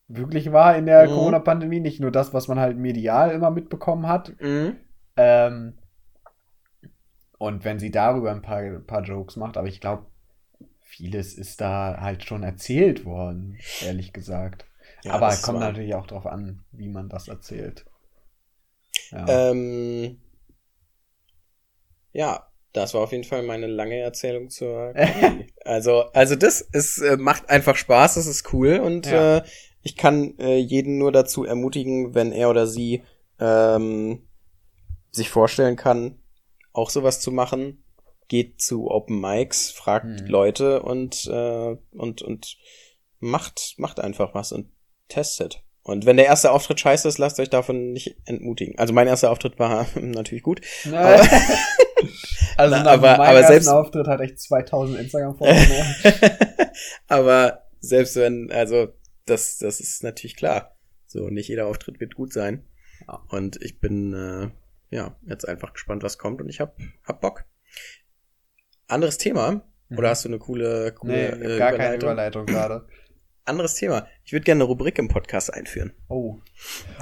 [0.07, 1.13] wirklich war in der Mhm.
[1.13, 4.33] Corona-Pandemie, nicht nur das, was man halt medial immer mitbekommen hat.
[4.41, 4.77] Mhm.
[5.17, 5.78] Ähm,
[7.39, 10.05] und wenn sie darüber ein paar, ein paar Jokes macht, aber ich glaube,
[10.81, 14.65] vieles ist da halt schon erzählt worden, ehrlich gesagt.
[15.03, 17.85] Ja, aber das kommt natürlich auch drauf an, wie man das erzählt.
[19.11, 19.51] Ja.
[19.51, 20.19] Ähm,
[22.11, 24.93] ja, das war auf jeden Fall meine lange Erzählung zur
[25.65, 29.37] also, also das es äh, macht einfach Spaß, es ist cool und Ja.
[29.37, 29.43] äh,
[29.81, 33.03] ich kann äh, jeden nur dazu ermutigen, wenn er oder sie
[33.39, 34.27] ähm,
[35.11, 36.18] sich vorstellen kann,
[36.79, 37.83] auch sowas zu machen,
[38.27, 40.27] geht zu Open Mics, fragt Mhm.
[40.27, 42.57] Leute und äh, und und
[43.19, 44.69] macht macht einfach was und
[45.07, 45.63] testet.
[45.83, 48.77] Und wenn der erste Auftritt scheiße ist, lasst euch davon nicht entmutigen.
[48.77, 50.61] Also mein erster Auftritt war natürlich gut.
[52.57, 55.85] also Na, aber- meinem aber selbst- Auftritt hat echt 2000 Instagram-Follower.
[57.07, 58.87] Aber selbst wenn, also
[59.25, 60.75] das, das ist natürlich klar.
[61.07, 62.65] So, nicht jeder Auftritt wird gut sein.
[63.29, 64.49] Und ich bin äh,
[64.89, 67.45] ja jetzt einfach gespannt, was kommt und ich hab, hab Bock.
[68.87, 69.61] Anderes Thema.
[69.95, 72.43] Oder hast du eine coole, coole nee, äh, gar keine Überleitung?
[72.43, 72.87] Überleitung gerade.
[73.45, 74.07] Anderes Thema.
[74.23, 76.37] Ich würde gerne eine Rubrik im Podcast einführen, Oh.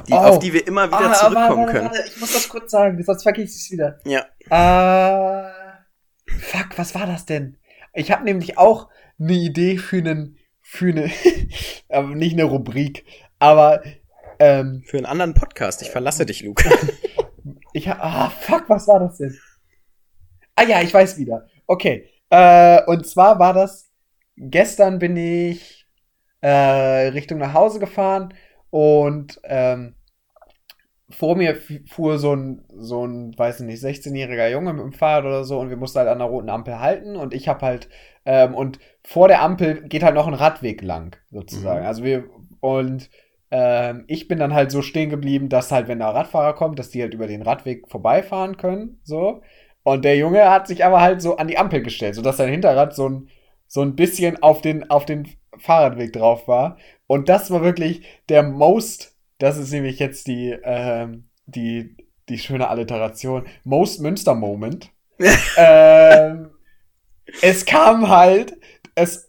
[0.07, 0.17] die, Oh.
[0.17, 1.85] auf die wir immer wieder Ah, zurückkommen warte, können.
[1.91, 3.99] warte, ich muss das kurz sagen, sonst vergesse ich es wieder.
[4.05, 4.25] Ja.
[4.49, 5.51] Äh,
[6.39, 7.57] fuck, was war das denn?
[7.93, 8.87] Ich habe nämlich auch
[9.19, 11.11] eine Idee für einen, für eine,
[11.89, 13.03] aber nicht eine Rubrik,
[13.39, 13.81] aber
[14.39, 15.81] ähm, Für einen anderen Podcast.
[15.81, 16.63] Ich verlasse dich, Luke.
[17.73, 19.37] ich hab, ah, fuck, was war das denn?
[20.55, 21.47] Ah ja, ich weiß wieder.
[21.67, 23.91] Okay, äh, und zwar war das,
[24.37, 25.87] gestern bin ich
[26.41, 28.33] äh, Richtung nach Hause gefahren
[28.69, 29.95] und ähm,
[31.09, 35.25] vor mir fuhr so ein, so ein, weiß ich nicht, 16-jähriger Junge mit dem Fahrrad
[35.25, 37.87] oder so und wir mussten halt an der roten Ampel halten und ich hab halt,
[38.25, 41.81] ähm, und vor der Ampel geht halt noch ein Radweg lang, sozusagen.
[41.81, 41.87] Mhm.
[41.87, 42.25] Also wir,
[42.59, 43.09] und
[43.51, 46.89] ähm, ich bin dann halt so stehen geblieben, dass halt, wenn da Radfahrer kommt, dass
[46.89, 49.41] die halt über den Radweg vorbeifahren können, so.
[49.83, 52.93] Und der Junge hat sich aber halt so an die Ampel gestellt, sodass sein Hinterrad
[52.93, 53.29] so ein,
[53.67, 56.77] so ein bisschen auf den, auf den Fahrradweg drauf war.
[57.07, 61.95] Und das war wirklich der most, das ist nämlich jetzt die, ähm, die,
[62.27, 64.91] die schöne Alliteration, most Münster Moment.
[65.57, 66.49] ähm,
[67.41, 68.57] es kam halt,
[68.95, 69.26] es,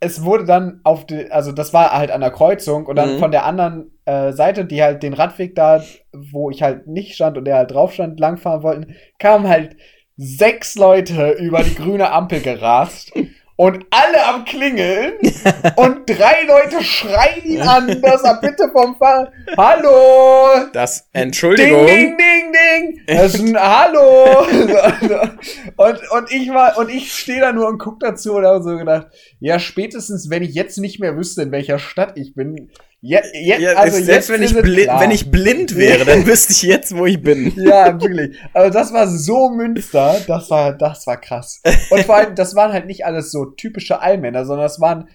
[0.00, 3.18] es wurde dann auf die, also das war halt an der Kreuzung und dann Mhm.
[3.18, 5.82] von der anderen äh, Seite, die halt den Radweg da,
[6.12, 9.76] wo ich halt nicht stand und der halt drauf stand, langfahren wollten, kamen halt
[10.16, 13.12] sechs Leute über die grüne Ampel gerast
[13.58, 15.14] und alle am Klingeln
[15.76, 21.84] und drei Leute schreien ihn an, dass er bitte vom Fahrrad, hallo, Das, Ding, Entschuldigung.
[21.84, 23.00] ding, ding, ding.
[23.08, 24.46] Das ist ein Hallo.
[25.76, 28.76] und, und ich war, und ich stehe da nur und guck dazu und habe so
[28.76, 29.08] gedacht,
[29.40, 33.58] ja, spätestens, wenn ich jetzt nicht mehr wüsste, in welcher Stadt ich bin, je, je,
[33.58, 37.20] Ja, also selbst wenn ich, wenn ich blind wäre, dann wüsste ich jetzt, wo ich
[37.22, 37.52] bin.
[37.56, 38.36] Ja, wirklich.
[38.52, 41.60] Also das war so Münster, das war, das war krass.
[41.90, 45.08] Und vor allem, das waren halt nicht alles so typische Allmänner, sondern das waren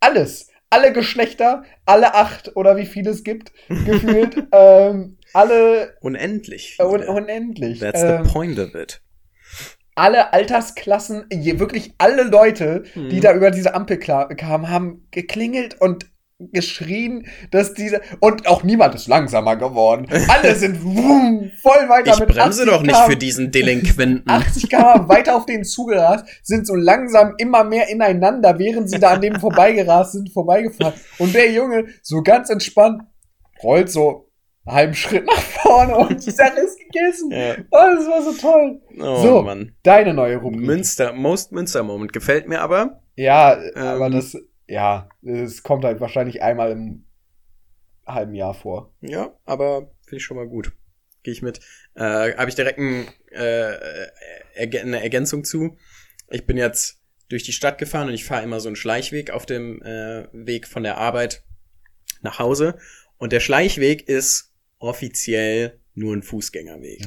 [0.00, 0.48] alles.
[0.68, 6.76] Alle Geschlechter, alle acht oder wie viele es gibt, gefühlt, ähm, alle Unendlich.
[6.80, 7.78] äh, un unendlich.
[7.78, 9.00] That's ähm, the point of it.
[9.94, 13.20] alle Altersklassen, je, wirklich alle Leute, die Mhm.
[13.20, 16.06] da über diese Ampel kamen, haben geklingelt und
[16.38, 20.06] geschrien, dass diese und auch niemand ist langsamer geworden.
[20.28, 24.28] Alle sind wumm, voll weiter Ich mit bremse 80 doch nicht für diesen Delinquenten.
[24.30, 29.12] 80 km weiter auf denen zugerast, sind so langsam immer mehr ineinander, während sie da
[29.12, 30.94] an dem vorbeigerast sind, vorbeigefahren.
[31.18, 33.02] Und der Junge, so ganz entspannt,
[33.62, 34.28] rollt so
[34.66, 37.30] einen halben Schritt nach vorne und die Sache ist gegessen.
[37.30, 37.54] Ja.
[37.70, 38.80] Oh, das war so toll.
[39.00, 39.42] Oh So.
[39.42, 39.72] Mann.
[39.84, 40.60] Deine neue Rubrik.
[40.66, 43.00] Münster, Most Münster Moment gefällt mir aber.
[43.14, 44.12] Ja, aber Ähm.
[44.12, 47.06] das, ja, es kommt halt wahrscheinlich einmal im
[48.06, 48.94] halben Jahr vor.
[49.00, 50.72] Ja, aber finde ich schon mal gut.
[51.22, 51.60] Gehe ich mit.
[51.94, 53.74] Äh, Habe ich direkt ein, äh,
[54.54, 55.76] erg eine Ergänzung zu.
[56.30, 59.46] Ich bin jetzt durch die Stadt gefahren und ich fahre immer so einen Schleichweg auf
[59.46, 61.42] dem äh, Weg von der Arbeit
[62.22, 62.78] nach Hause.
[63.18, 67.06] Und der Schleichweg ist offiziell nur ein Fußgängerweg.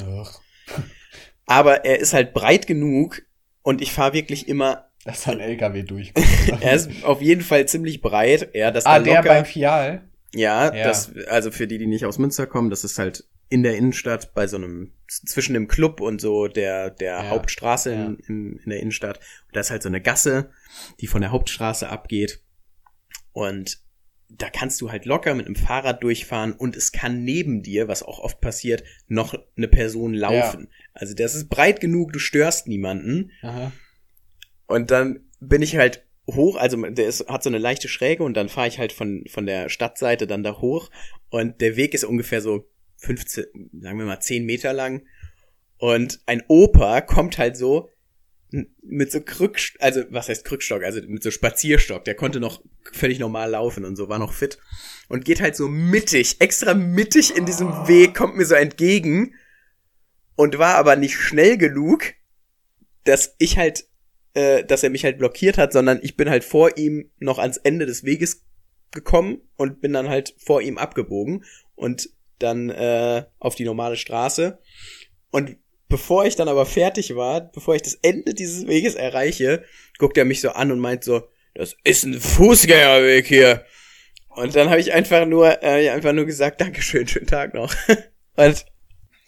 [1.45, 3.21] Aber er ist halt breit genug
[3.61, 4.88] und ich fahre wirklich immer.
[5.05, 6.27] Dass da ein LKW durchkommt.
[6.61, 8.49] Er ist auf jeden Fall ziemlich breit.
[8.53, 10.03] Ja, das ah, der beim Fial?
[10.33, 10.83] Ja, Ja.
[10.83, 14.33] das, also für die, die nicht aus Münster kommen, das ist halt in der Innenstadt
[14.35, 17.29] bei so einem, zwischen dem Club und so der, der Ja.
[17.29, 18.05] Hauptstraße Ja.
[18.27, 19.17] in, in, der Innenstadt.
[19.47, 20.51] Und da ist halt so eine Gasse,
[20.99, 22.41] die von der Hauptstraße abgeht.
[23.31, 23.79] Und
[24.29, 28.03] da kannst du halt locker mit einem Fahrrad durchfahren und es kann neben dir, was
[28.03, 30.69] auch oft passiert, noch eine Person laufen.
[30.93, 33.31] Also das ist breit genug, du störst niemanden.
[33.41, 33.71] Aha.
[34.69, 38.37] Und dann bin ich halt hoch, also der ist, hat so eine leichte Schräge und
[38.37, 40.91] dann fahre ich halt von, von der Stadtseite dann da hoch.
[41.31, 43.45] Und der Weg ist ungefähr so 15,
[43.81, 45.07] sagen wir mal 10 Meter lang.
[45.79, 47.89] Und ein Opa kommt halt so
[48.81, 53.17] mit so Krück, also was heißt Krückstock, also mit so Spazierstock, der konnte noch völlig
[53.17, 54.59] normal laufen und so, war noch fit.
[55.07, 59.33] Und geht halt so mittig, extra mittig in diesem Weg, kommt mir so entgegen.
[60.35, 62.13] Und war aber nicht schnell genug,
[63.03, 63.88] dass ich halt
[64.39, 67.57] äh, dass er mich halt blockiert hat, sondern ich bin halt vor ihm noch ans
[67.57, 68.45] Ende des Weges
[68.91, 71.43] gekommen und bin dann halt vor ihm abgebogen
[71.75, 74.59] und dann äh, auf die normale Straße.
[75.31, 75.57] Und
[75.89, 79.63] bevor ich dann aber fertig war, bevor ich das Ende dieses Weges erreiche,
[79.97, 81.23] guckt er mich so an und meint so,
[81.53, 83.65] das ist ein Fußgängerweg hier.
[84.29, 87.75] Und dann habe ich einfach nur, äh, einfach nur gesagt, Dankeschön, schönen Tag noch.
[88.37, 88.65] und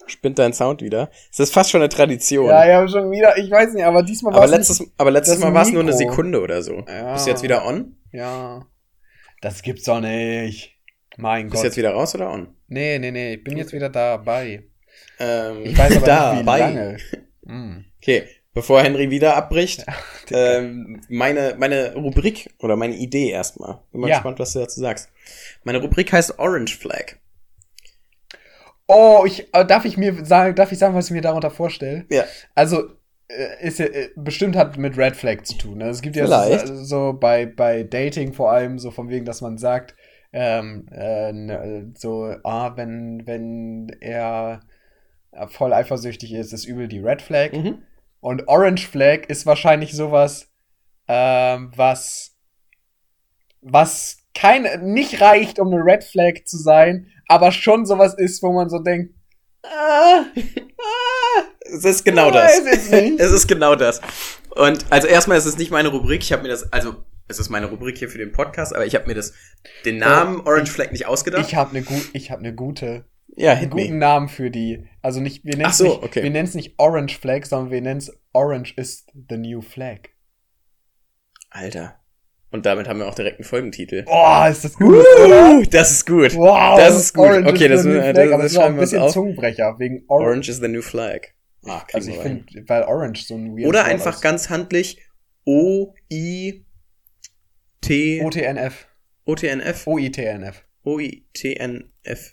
[0.08, 1.10] spinnt dein Sound wieder.
[1.32, 2.48] Es ist fast schon eine Tradition.
[2.48, 5.54] Ja, ja, schon wieder, ich weiß nicht, aber diesmal Aber war's letztes, aber letztes Mal
[5.54, 5.94] war es nur eine.
[5.94, 6.84] Sekunde oder so.
[6.88, 7.14] Ja.
[7.14, 7.76] Bist du jetzt wieder on?
[7.78, 7.96] nicht.
[8.14, 8.66] Ja.
[9.41, 10.78] Das gibt's doch nicht.
[11.18, 11.64] Mein Bist du Gott.
[11.66, 12.49] jetzt wieder raus oder on?
[12.68, 14.64] nee, nee, nee, ich bin jetzt wieder dabei.
[15.20, 16.60] Ähm, Ich weiß aber da, nicht, wie bei.
[16.60, 16.97] lange.
[17.45, 17.86] Hm.
[18.02, 18.24] Okay,
[18.54, 19.86] bevor Henry wieder abbricht,
[20.30, 20.58] Digga.
[20.58, 23.80] ähm, meine, meine Rubrik oder meine Idee erstmal.
[23.91, 24.16] Bin mal Ja.
[24.18, 25.10] gespannt, was du dazu sagst.
[25.64, 27.18] Meine Rubrik heißt Orange Flag.
[28.88, 32.05] Oh, ich, äh, darf ich mir sagen, darf ich sagen, was ich mir darunter vorstelle?
[32.09, 32.25] Ja.
[32.55, 32.89] Also,
[33.27, 35.77] äh, ist ja, äh, bestimmt hat mit Red Flag zu tun.
[35.77, 35.89] Ne?
[35.89, 39.57] Es gibt ja so, so bei, bei Dating vor allem so von wegen, dass man
[39.57, 39.95] sagt,
[40.34, 44.61] ähm, äh, ne, so, ah, wenn, wenn er
[45.47, 47.53] voll eifersüchtig ist, ist übel die Red Flag.
[47.53, 47.84] Mhm.
[48.19, 50.51] Und Orange Flag ist wahrscheinlich sowas,
[51.07, 52.36] ähm, was,
[53.61, 58.51] was kein, nicht reicht, um eine Red Flag zu sein, aber schon sowas ist, wo
[58.51, 59.15] man so denkt,
[59.63, 62.59] ah, ah, Es ist genau das.
[62.91, 64.01] es ist genau das.
[64.49, 66.21] Und also erstmal ist es nicht meine Rubrik.
[66.21, 68.95] Ich habe mir das, also es ist meine Rubrik hier für den Podcast, aber ich
[68.95, 69.34] habe mir das
[69.86, 71.47] den Namen Orange Flag nicht ausgedacht.
[71.47, 73.99] ich habe eine gut, ich habe eine gute, ja, einen guten me.
[73.99, 74.89] Namen für die.
[75.01, 76.23] Also nicht, wir nennen es so, nicht, okay.
[76.23, 80.09] wir nennen es nicht Orange Flag, sondern wir nennen es Orange is the new flag.
[81.49, 82.01] Alter.
[82.52, 84.04] Und damit haben wir auch direkt einen Folgentitel.
[84.04, 84.93] Boah, ist das gut?
[84.93, 86.36] Uh, das ist gut.
[86.36, 87.24] Wow, Das ist gut.
[87.26, 89.14] Orange Okay, das- das- flag, das ist auch schreiben ein wir uns bisschen auf.
[89.14, 90.28] Zungenbrecher wegen Orange.
[90.28, 91.22] Orange is the new flag.
[91.64, 94.22] Kriegen Also ich finde, weil Orange so ein weird Oder einfach ist.
[94.22, 94.99] ganz handlich
[95.45, 96.66] O I
[97.80, 98.86] T OTNF.
[99.26, 100.64] O T N F OITNF.
[100.84, 102.32] O I T N F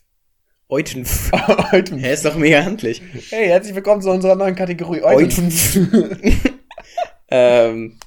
[0.68, 1.30] Eutenf.
[1.70, 3.00] Heute- Hä, ist doch mega handlich.
[3.30, 5.76] hey, herzlich willkommen zu unserer neuen Kategorie Eutenf.
[7.30, 7.98] ähm,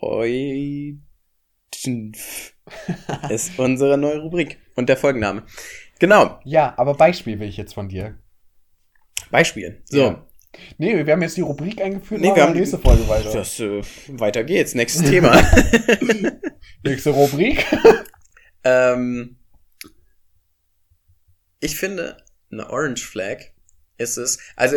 [0.00, 1.00] Eutenf
[3.28, 5.44] ist unsere neue Rubrik und der Folgenname.
[5.98, 8.18] Genau, ja, aber Beispiel will ich jetzt von dir.
[9.30, 9.82] Beispiel.
[9.86, 10.26] So, Ja.
[10.76, 12.20] Nee, wir haben jetzt die Rubrik eingeführt.
[12.20, 13.32] Nee, wir haben die- nächste Folge weiter.
[13.32, 14.74] das, äh, weiter geht's.
[14.74, 15.32] Nächstes Thema.
[16.84, 17.64] Nächste Rubrik.
[18.64, 19.38] ähm,
[21.60, 22.18] ich finde,
[22.50, 23.38] eine Orange Flag
[23.96, 24.76] ist es, also,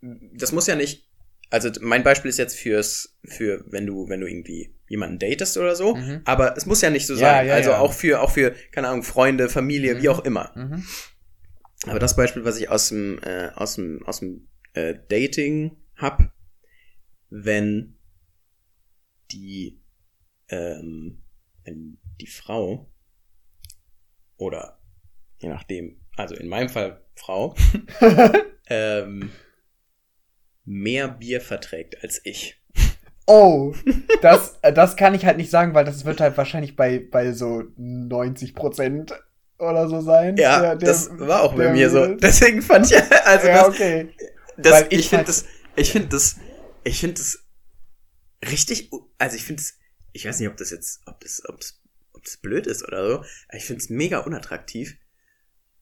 [0.00, 1.07] das muss ja nicht,
[1.50, 5.76] also mein Beispiel ist jetzt fürs, für, wenn du, wenn du irgendwie jemanden datest oder
[5.76, 6.22] so, Mhm.
[6.24, 7.46] aber es muss ja nicht so Ja, sein.
[7.48, 7.78] ja, also ja.
[7.78, 10.14] auch für, auch für, keine Ahnung, Freunde, Familie, wie Mhm.
[10.14, 10.52] auch immer.
[10.56, 10.84] Mhm.
[11.86, 16.32] Aber das Beispiel, was ich aus dem, äh, aus dem, aus dem äh, Dating hab,
[17.30, 17.98] wenn
[19.30, 19.80] die,
[20.48, 21.22] ähm,
[21.64, 22.90] wenn die Frau
[24.36, 24.80] oder
[25.38, 27.54] je nachdem, also in meinem Fall Frau,
[28.68, 29.30] ähm,
[30.68, 32.60] mehr Bier verträgt als ich.
[33.26, 33.74] oh,
[34.22, 37.32] das, äh, das kann ich halt nicht sagen, weil das wird halt wahrscheinlich bei, bei
[37.32, 39.12] so 90 Prozent
[39.58, 40.36] oder so sein.
[40.36, 42.06] Ja, Der- der- das war auch bei mir so.
[42.14, 44.08] Deswegen fand ich, also ja, das, okay.
[44.56, 45.44] Das, ich ich finde halt- das,
[45.76, 46.36] ich finde das,
[46.84, 47.44] ich finde das
[48.48, 49.78] richtig, also ich finde es,
[50.12, 51.80] ich weiß nicht, ob das jetzt, ob das, ob das,
[52.12, 54.96] ob das blöd ist oder so, aber ich finde es mega unattraktiv.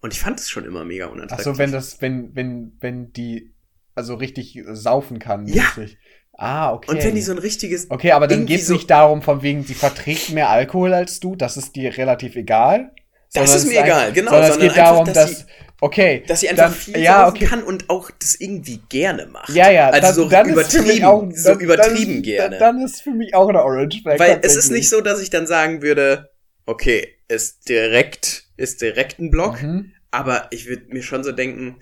[0.00, 1.44] Und ich fand es schon immer mega Ach unattraktiv.
[1.44, 3.54] so, wenn das, wenn, wenn, wenn die
[3.96, 5.46] also richtig saufen kann.
[5.48, 5.64] Ja.
[5.76, 5.98] mäßig.
[6.38, 6.90] Ah, okay.
[6.90, 9.42] Und wenn die so ein richtiges, Okay, aber dann geht es so- nicht darum, von
[9.42, 12.92] wegen, sie verträgt mehr Alkohol als du, das ist dir relativ egal.
[13.32, 15.46] Das ist es mir egal, genau, Sondern es sondern geht darum, dass dass,
[15.80, 17.44] okay, dass sie einfach dann, viel ja, okay.
[17.46, 19.48] kann und auch das irgendwie gerne macht.
[19.50, 22.58] Ja, ja, Also so dann, dann für mich übertrieben, auch, so dann, übertrieben dann, gerne.
[22.58, 24.18] Dann, dann ist für mich auch eine Orange Flag.
[24.18, 26.30] Weil es ist nicht so, dass ich dann sagen würde,
[26.66, 29.92] okay, ist direkt, ist direkt ein Block, Mhm.
[30.12, 31.76] Aber ich würde mir schon so denken,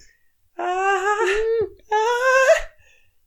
[0.56, 1.66] ah, ah,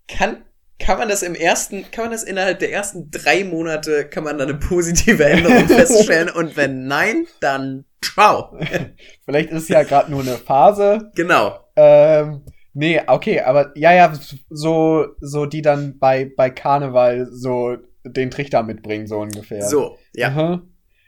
[0.07, 0.43] kann,
[0.79, 4.37] kann man das im ersten, kann man das innerhalb der ersten drei Monate, kann man
[4.37, 6.29] da eine positive Änderung feststellen?
[6.29, 8.57] Und wenn nein, dann ciao.
[9.25, 11.11] Vielleicht ist es ja gerade nur eine Phase.
[11.15, 11.59] Genau.
[11.75, 12.43] Ähm,
[12.73, 14.13] nee, okay, aber ja, ja,
[14.49, 19.63] so, so die dann bei, bei Karneval so den Trichter mitbringen, so ungefähr.
[19.63, 20.29] So, ja.
[20.29, 20.61] Aha.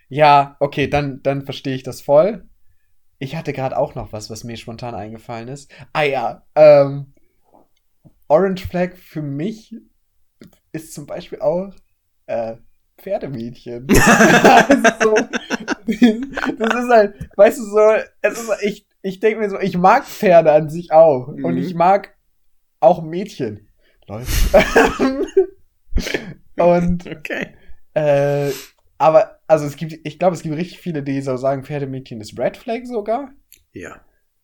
[0.09, 2.45] Ja, okay, dann, dann verstehe ich das voll.
[3.19, 5.71] Ich hatte gerade auch noch was, was mir spontan eingefallen ist.
[5.93, 7.13] Ah ja, ähm,
[8.29, 9.75] Orange Flag für mich
[10.71, 11.73] ist zum Beispiel auch
[12.27, 12.55] äh,
[12.97, 13.87] Pferdemädchen.
[13.87, 17.79] das, ist so, das ist halt, weißt du so,
[18.21, 21.27] es ist, ich, ich denke mir so, ich mag Pferde an sich auch.
[21.27, 21.43] Mhm.
[21.45, 22.15] Und ich mag
[22.79, 23.67] auch Mädchen.
[24.07, 24.53] Läuft.
[26.57, 27.55] Und Okay.
[27.93, 28.51] äh,
[28.97, 32.37] aber, also es gibt, ich glaube, es gibt richtig viele, die so sagen, Pferdemädchen ist
[32.37, 33.31] Red Flag sogar.
[33.71, 34.01] Ja.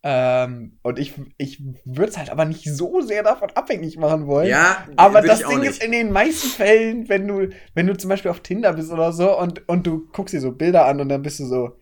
[0.08, 4.48] Ähm, und ich, ich würde es halt aber nicht so sehr davon abhängig machen wollen.
[4.50, 5.70] Ja, Aber das Ding nicht.
[5.70, 9.12] ist in den meisten Fällen, wenn du, wenn du zum Beispiel auf Tinder bist oder
[9.12, 11.76] so und, und du guckst dir so Bilder an und dann bist du so,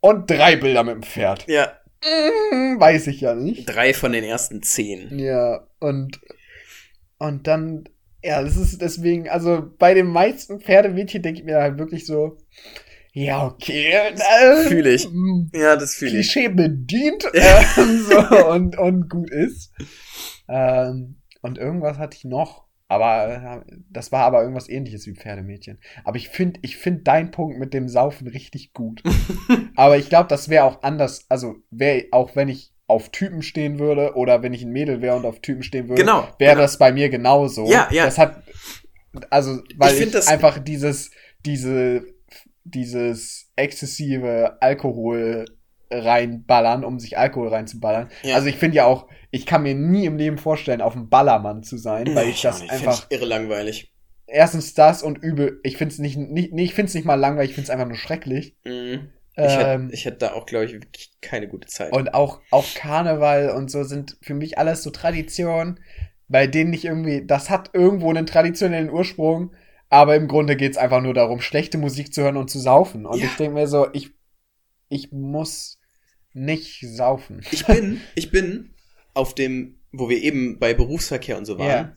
[0.00, 1.46] und drei Bilder mit dem Pferd.
[1.48, 1.72] Ja,
[2.04, 3.66] Hm, weiß ich ja nicht.
[3.66, 5.16] drei von den ersten zehn.
[5.16, 6.20] Ja, und,
[7.18, 7.84] und dann,
[8.22, 12.38] ja, das ist deswegen, also bei den meisten Pferdemädchen denke ich mir halt wirklich so,
[13.12, 13.92] ja, okay.
[13.92, 15.08] Äh, Fühl ich.
[15.52, 16.32] Ja, das fühle ich.
[16.32, 19.72] Klischee bedient ähm, so, und, und gut ist.
[20.48, 22.64] Ähm, und irgendwas hatte ich noch.
[22.88, 25.78] Aber äh, das war aber irgendwas ähnliches wie Pferdemädchen.
[26.04, 29.02] Aber ich finde ich find deinen Punkt mit dem Saufen richtig gut.
[29.76, 31.24] aber ich glaube, das wäre auch anders.
[31.30, 35.16] Also wäre, auch wenn ich auf Typen stehen würde oder wenn ich ein Mädel wäre
[35.16, 36.62] und auf Typen stehen würde, Genau, wäre genau.
[36.62, 37.64] das bei mir genauso.
[37.70, 38.04] Ja, ja.
[38.04, 38.42] Das hat,
[39.30, 41.10] also, weil Ich ich, das- einfach dieses,
[41.46, 42.04] diese,
[42.64, 45.44] dieses exzessive Alkohol
[45.90, 48.08] reinballern, um sich Alkohol reinzuballern.
[48.22, 48.34] Ja.
[48.36, 51.62] Also ich finde ja auch, ich kann mir nie im Leben vorstellen, auf einem Ballermann
[51.62, 53.92] zu sein, weil Nee, ich das einfach ich irre langweilig.
[54.26, 57.14] erstens das und übel, ich finde es nicht, nicht, nee, ich finde es nicht mal
[57.16, 58.56] langweilig, ich finde es einfach nur schrecklich.
[58.64, 59.10] Mhm.
[59.36, 61.92] Ich, hätte, Ähm, ich hätte da auch, glaube ich, wirklich keine gute Zeit.
[61.92, 65.80] und auch, auch Karneval und so sind für mich alles so Traditionen,
[66.28, 69.52] bei denen ich irgendwie, das hat irgendwo einen traditionellen Ursprung,
[69.92, 73.04] aber im Grunde geht's einfach nur darum, schlechte Musik zu hören und zu saufen.
[73.04, 73.26] Und Ja.
[73.26, 74.10] ich denke mir so, ich,
[74.88, 75.78] ich muss
[76.32, 77.42] nicht saufen.
[77.50, 78.74] Ich bin, ich bin
[79.12, 81.68] auf dem, wo wir eben bei Berufsverkehr und so waren.
[81.68, 81.94] Ja.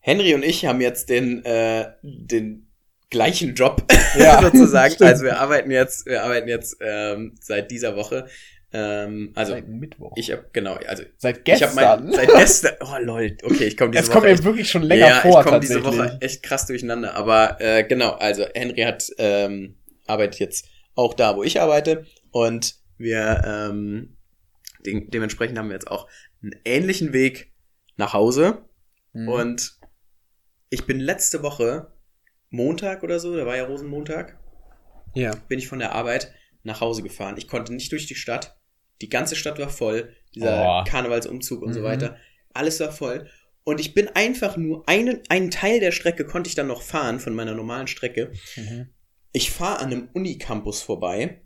[0.00, 2.70] Henry und ich haben jetzt den, äh, den
[3.08, 3.82] gleichen Job
[4.18, 4.92] Ja, sozusagen.
[4.92, 5.08] stimmt.
[5.10, 8.26] Also wir arbeiten jetzt, wir arbeiten jetzt ähm, seit dieser Woche.
[8.78, 10.12] Ähm, also Seit Mittwoch.
[10.16, 11.74] ich habe genau, also Seit gestern.
[11.74, 12.74] mein seit gestern.
[12.80, 15.20] Oh lol, okay, ich komme diese es Woche kommt mir echt, wirklich schon länger ja,
[15.20, 15.84] vor, ich komme diese.
[15.84, 17.14] Woche echt krass durcheinander.
[17.14, 22.74] Aber äh, genau, also Henry hat ähm, arbeitet jetzt auch da, wo ich arbeite und
[22.98, 24.16] wir ähm,
[24.84, 26.08] de dementsprechend haben wir jetzt auch
[26.42, 27.52] einen ähnlichen Weg
[27.96, 28.62] nach Hause
[29.12, 29.28] Mhm.
[29.28, 29.78] und
[30.68, 31.90] ich bin letzte Woche
[32.50, 34.38] Montag oder so, da war ja Rosenmontag,
[35.14, 35.34] ja.
[35.48, 37.36] bin ich von der Arbeit nach Hause gefahren.
[37.38, 38.55] Ich konnte nicht durch die Stadt.
[39.00, 40.14] Die ganze Stadt war voll.
[40.34, 40.84] Dieser Oh.
[40.84, 41.84] Karnevalsumzug und so Mhm.
[41.84, 42.16] weiter.
[42.54, 43.28] Alles war voll.
[43.64, 47.18] Und ich bin einfach nur einen, einen Teil der Strecke konnte ich dann noch fahren
[47.20, 48.32] von meiner normalen Strecke.
[48.56, 48.88] Mhm.
[49.32, 51.42] Ich fahre an einem Unicampus vorbei,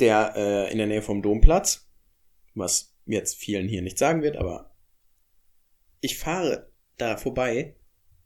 [0.00, 1.90] der äh, in der Nähe vom Domplatz,
[2.54, 4.76] was jetzt vielen hier nicht sagen wird, aber
[6.00, 7.76] ich fahre da vorbei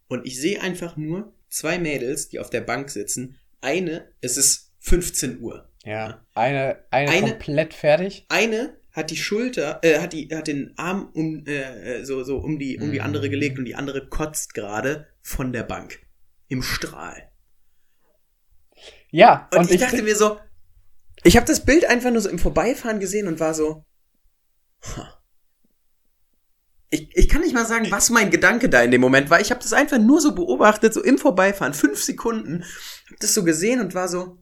[0.09, 3.39] und ich sehe einfach nur zwei Mädels, die auf der Bank sitzen.
[3.61, 5.72] Eine, es ist 15 Uhr.
[5.85, 6.25] Ja.
[6.35, 8.27] Eine, eine, Eine- komplett fertig.
[8.29, 12.59] Eine hat die Schulter, äh, hat die, hat den Arm um, äh, so, so um
[12.59, 13.05] die, um die Mhm.
[13.07, 15.99] andere gelegt und die andere kotzt gerade von der Bank.
[16.49, 17.31] Im Strahl.
[19.11, 20.39] Ja, Und, und, ich, dachte mir so,
[21.25, 23.85] ich habe das Bild einfach nur so im Vorbeifahren gesehen und war so,
[24.83, 25.19] ha.
[26.91, 29.41] Ich, ich kann nicht mal sagen, was mein Gedanke da in dem Moment war.
[29.41, 32.65] Ich habe das einfach nur so beobachtet, so im Vorbeifahren, fünf Sekunden,
[33.11, 34.39] hab das so gesehen und war so,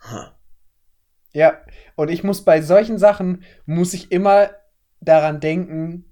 [0.00, 0.37] ha.
[1.32, 1.58] Ja,
[1.96, 4.50] und ich muss bei solchen Sachen, muss ich immer
[5.00, 6.04] daran denken,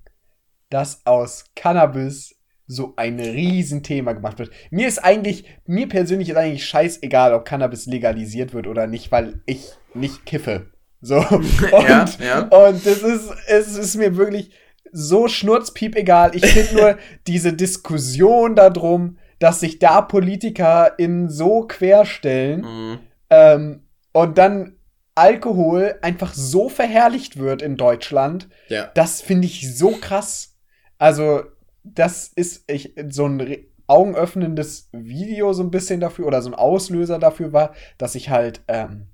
[0.71, 2.35] dass aus Cannabis
[2.67, 4.51] so ein Riesenthema gemacht wird.
[4.71, 9.41] Mir ist eigentlich, mir persönlich ist eigentlich scheißegal, ob Cannabis legalisiert wird oder nicht, weil
[9.47, 10.67] ich nicht kiffe.
[11.01, 11.17] So.
[11.31, 12.41] Und, Ja, ja.
[12.41, 14.51] und das ist, es ist mir wirklich
[14.93, 16.35] so schnurzpiep egal.
[16.35, 22.99] Ich finde nur diese Diskussion darum, dass sich da PolitikerInnen so querstellen, Mhm.
[23.31, 23.81] ähm,
[24.12, 24.76] und dann
[25.17, 28.91] Alkohol einfach so verherrlicht wird in Deutschland, Ja.
[28.95, 30.55] das finde ich so krass.
[30.99, 31.43] Also,
[31.83, 33.57] das ist ich, so ein
[33.89, 38.61] augenöffnendes Video so ein bisschen dafür oder so ein Auslöser dafür war, dass ich halt
[38.69, 39.09] ähm,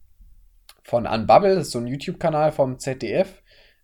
[0.82, 3.42] von Unbubble, das ist so ein YouTube-Kanal vom ZDF,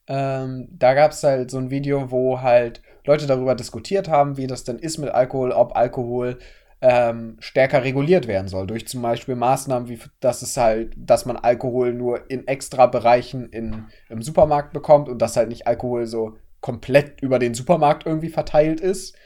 [0.08, 4.46] ähm, da gab es halt so ein Video, wo halt Leute darüber diskutiert haben, wie
[4.46, 6.38] das denn ist mit Alkohol, ob Alkohol
[6.80, 8.66] ähm, stärker reguliert werden soll.
[8.66, 13.48] Durch zum Beispiel Maßnahmen, wie dass es halt, dass man Alkohol nur in extra Bereichen
[13.50, 18.30] in, im Supermarkt bekommt und dass halt nicht Alkohol so komplett über den Supermarkt irgendwie
[18.30, 19.16] verteilt ist.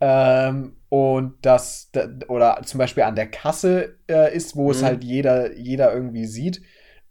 [0.00, 4.86] Ähm, und das, da- oder zum Beispiel an der Kasse äh, ist, wo es Mhm.
[4.86, 6.62] halt jeder, jeder irgendwie sieht.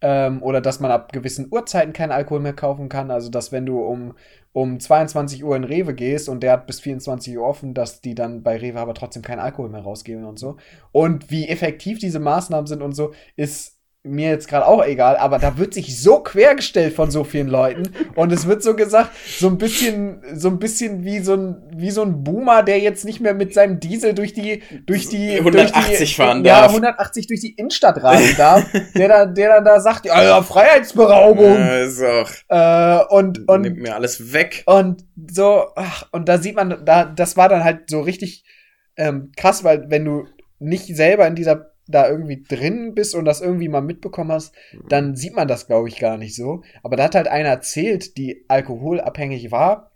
[0.08, 3.10] Ähm, oder dass man ab gewissen Uhrzeiten keinen Alkohol mehr kaufen kann.
[3.10, 4.14] Also, dass wenn du um,
[4.54, 8.14] um 22 Uhr in Rewe gehst und der hat bis 24 Uhr offen, dass die
[8.14, 10.58] dann bei Rewe aber trotzdem keinen Alkohol mehr rausgeben und so.
[10.92, 13.75] Und wie effektiv diese Maßnahmen sind und so, ist
[14.06, 17.90] mir jetzt gerade auch egal, aber da wird sich so quergestellt von so vielen Leuten
[18.16, 21.92] und es wird so gesagt, so ein bisschen, so ein bisschen wie so ein, wie
[21.92, 25.74] so ein Boomer, der jetzt nicht mehr mit seinem Diesel durch die, durch die, 180
[25.74, 26.70] durch die, fahren ja, darf.
[26.70, 31.58] 180 durch die Innenstadt rasen darf, der dann, der dann da sagt, ja, ja Freiheitsberaubung,
[31.58, 34.64] Äh, ist auch, äh, und, und, nimmt mir alles weg.
[34.66, 38.46] und so, ach, und da sieht man, da, das war dann halt so richtig
[38.98, 40.26] ähm, krass, weil wenn du
[40.60, 44.54] nicht selber in dieser da irgendwie drin bist und das irgendwie mal mitbekommen hast,
[44.90, 46.64] dann sieht man das, glaube ich, gar nicht so.
[46.84, 49.92] Aber da hat halt einer erzählt, die alkoholabhängig war,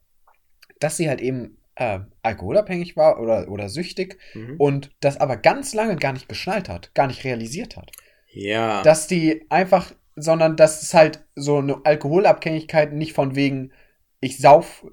[0.80, 4.56] dass sie halt eben äh, alkoholabhängig war oder, oder süchtig Mhm.
[4.58, 7.92] und das aber ganz lange gar nicht geschnallt hat, gar nicht realisiert hat
[8.32, 8.84] Ja.
[8.84, 13.72] dass die einfach, sondern dass es halt so eine Alkoholabhängigkeit nicht von wegen,
[14.20, 14.86] ich sauf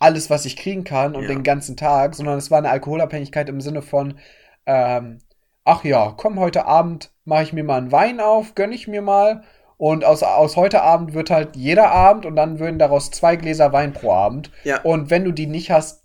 [0.00, 1.28] alles, was ich kriegen kann und Ja.
[1.28, 4.18] den ganzen Tag, sondern es war eine Alkoholabhängigkeit im Sinne von,
[4.66, 5.18] ähm,
[5.64, 9.02] ach ja, komm, heute Abend mache ich mir mal einen Wein auf, gönn ich mir
[9.02, 9.42] mal
[9.76, 13.72] Und aus, aus heute Abend wird halt jeder Abend und dann würden daraus zwei Gläser
[13.72, 14.50] Wein pro Abend.
[14.62, 14.82] Ja.
[14.82, 16.04] Und wenn du die nicht hast,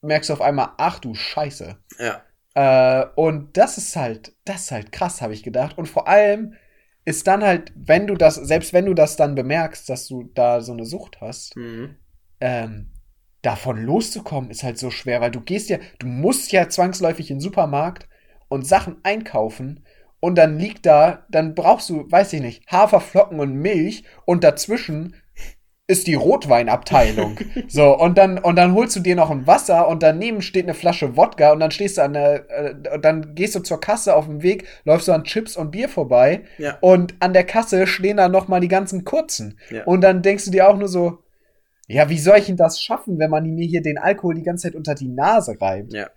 [0.00, 1.76] merkst du auf einmal, ach du Scheiße.
[1.98, 2.22] Ja.
[2.54, 5.76] Äh, und das ist halt, das ist halt krass, habe ich gedacht.
[5.76, 6.54] Und vor allem
[7.04, 10.60] ist dann halt, wenn du das, selbst wenn du das dann bemerkst, dass du da
[10.60, 11.96] so eine Sucht hast, Mhm.
[12.40, 12.92] ähm,
[13.42, 17.36] davon loszukommen, ist halt so schwer, weil du gehst ja, du musst ja zwangsläufig in
[17.38, 18.08] den Supermarkt
[18.48, 19.84] und Sachen einkaufen
[20.20, 25.14] und dann liegt da, dann brauchst du, weiß ich nicht, Haferflocken und Milch und dazwischen
[25.88, 27.38] ist die Rotweinabteilung.
[27.68, 30.74] so, und dann, und dann holst du dir noch ein Wasser und daneben steht eine
[30.74, 34.16] Flasche Wodka und dann stehst du an der, äh, und dann gehst du zur Kasse
[34.16, 36.76] auf dem Weg, läufst du an Chips und Bier vorbei Ja.
[36.80, 39.60] und an der Kasse stehen dann noch mal die ganzen kurzen.
[39.70, 39.84] Ja.
[39.84, 41.18] Und dann denkst du dir auch nur so,
[41.86, 44.64] ja, wie soll ich denn das schaffen, wenn man mir hier den Alkohol die ganze
[44.64, 45.92] Zeit unter die Nase reibt?
[45.92, 46.08] Ja.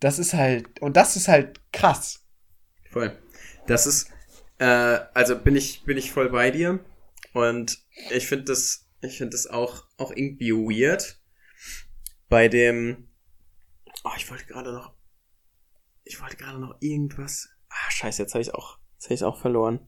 [0.00, 2.24] Das ist halt, und das ist halt krass.
[2.90, 3.16] Voll.
[3.66, 4.10] Das ist,
[4.58, 4.64] äh,
[5.14, 6.80] also bin ich, bin ich voll bei dir.
[7.32, 7.78] Und
[8.10, 11.20] ich finde das, ich finde das auch, auch irgendwie weird.
[12.28, 13.08] Bei dem,
[14.04, 14.94] oh, ich wollte gerade noch,
[16.04, 19.40] ich wollte gerade noch irgendwas, ah, scheiße, jetzt habe ich auch, jetzt habe ich auch
[19.40, 19.80] verloren.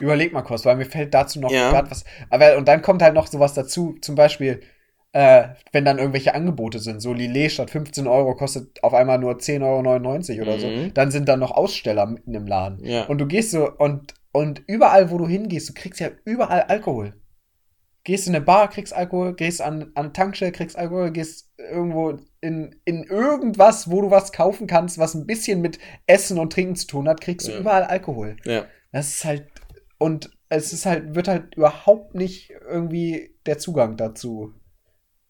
[0.00, 1.70] Überleg mal kurz, weil mir fällt dazu noch Ja.
[1.70, 2.04] gerade was.
[2.30, 4.60] Aber und dann kommt halt noch sowas dazu, zum Beispiel,
[5.12, 9.32] äh, wenn dann irgendwelche Angebote sind, so Lillet statt 15 Euro kostet auf einmal nur
[9.38, 9.62] 10,99
[10.38, 10.92] Euro oder so, Mhm.
[10.94, 12.84] dann sind dann noch Aussteller mitten im Laden.
[12.84, 13.04] Ja.
[13.06, 17.14] Und du gehst so, und, und überall, wo du hingehst, du kriegst ja überall Alkohol.
[18.04, 22.16] Gehst in eine Bar, kriegst Alkohol, gehst an, an eine Tankstelle, kriegst Alkohol, gehst irgendwo
[22.40, 26.76] in, in irgendwas, wo du was kaufen kannst, was ein bisschen mit Essen und Trinken
[26.76, 27.58] zu tun hat, kriegst du Ja.
[27.60, 28.36] überall Alkohol.
[28.44, 28.64] ja.
[28.92, 29.46] Das ist halt,
[29.98, 34.54] und es ist halt, wird halt überhaupt nicht irgendwie der Zugang dazu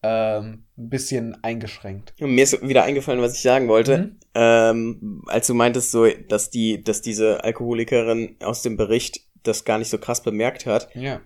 [0.03, 2.14] ähm, ein bisschen eingeschränkt.
[2.20, 3.99] Mir ist wieder eingefallen, was ich sagen wollte.
[3.99, 4.16] Mhm.
[4.34, 9.78] Ähm, als du meintest so, dass die, dass diese Alkoholikerin aus dem Bericht das gar
[9.78, 10.88] nicht so krass bemerkt hat.
[10.94, 11.20] Ja.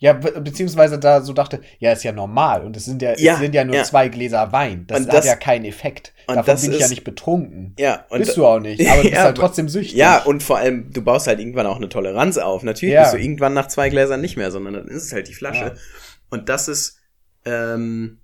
[0.00, 3.34] Ja, be beziehungsweise da so dachte, ja, ist ja normal und es sind ja, Ja,
[3.34, 3.82] es sind ja nur ja.
[3.82, 4.84] zwei Gläser Wein.
[4.86, 6.12] Das Und hat das- ja keinen Effekt.
[6.28, 7.74] und Davon das bin ich ja ist- nicht betrunken.
[7.80, 9.96] Ja, und Bist du auch nicht, aber du bist Ja, halt trotzdem süchtig.
[9.96, 12.62] Ja, und vor allem, du baust halt irgendwann auch eine Toleranz auf.
[12.62, 13.02] Natürlich Ja.
[13.02, 15.64] bist du irgendwann nach zwei Gläsern nicht mehr, sondern dann ist es halt die Flasche.
[15.64, 15.74] Ja.
[16.30, 16.97] Und das ist,
[17.48, 18.18] ähm,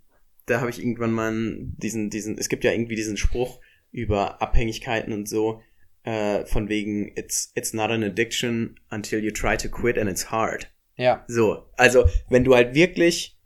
[0.47, 3.61] da habe ich irgendwann mal diesen, diesen, es gibt ja irgendwie diesen Spruch
[3.93, 5.63] über Abhängigkeiten und so,
[6.03, 10.31] äh, von wegen, it's, it's not an addiction until you try to quit and it's
[10.31, 10.71] hard.
[10.97, 11.25] ja.
[11.29, 13.39] So, also, wenn du halt wirklich,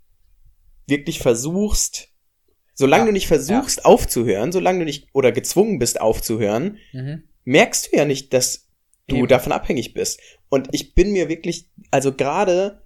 [0.88, 2.08] wirklich versuchst,
[2.74, 7.24] solange Ja, du nicht versuchst aufzuhören, solange du nicht, oder gezwungen bist aufzuhören, Mhm.
[7.44, 8.68] merkst du ja nicht, dass
[9.06, 9.28] du Eben.
[9.28, 10.20] davon abhängig bist.
[10.48, 12.82] Und ich bin mir wirklich, also gerade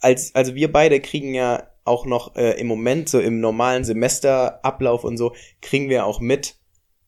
[0.00, 5.02] als, also wir beide kriegen ja auch noch äh, im Moment so im normalen Semesterablauf
[5.04, 6.54] und so, kriegen wir auch mit,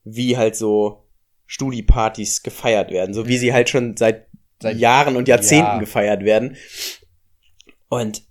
[0.04, 1.04] wie halt so
[1.46, 4.26] Studiepartys gefeiert werden, so wie sie halt schon seit,
[4.62, 5.78] Seit- Jahren und Jahrzehnten Ja.
[5.78, 6.56] gefeiert werden.
[7.88, 8.22] Und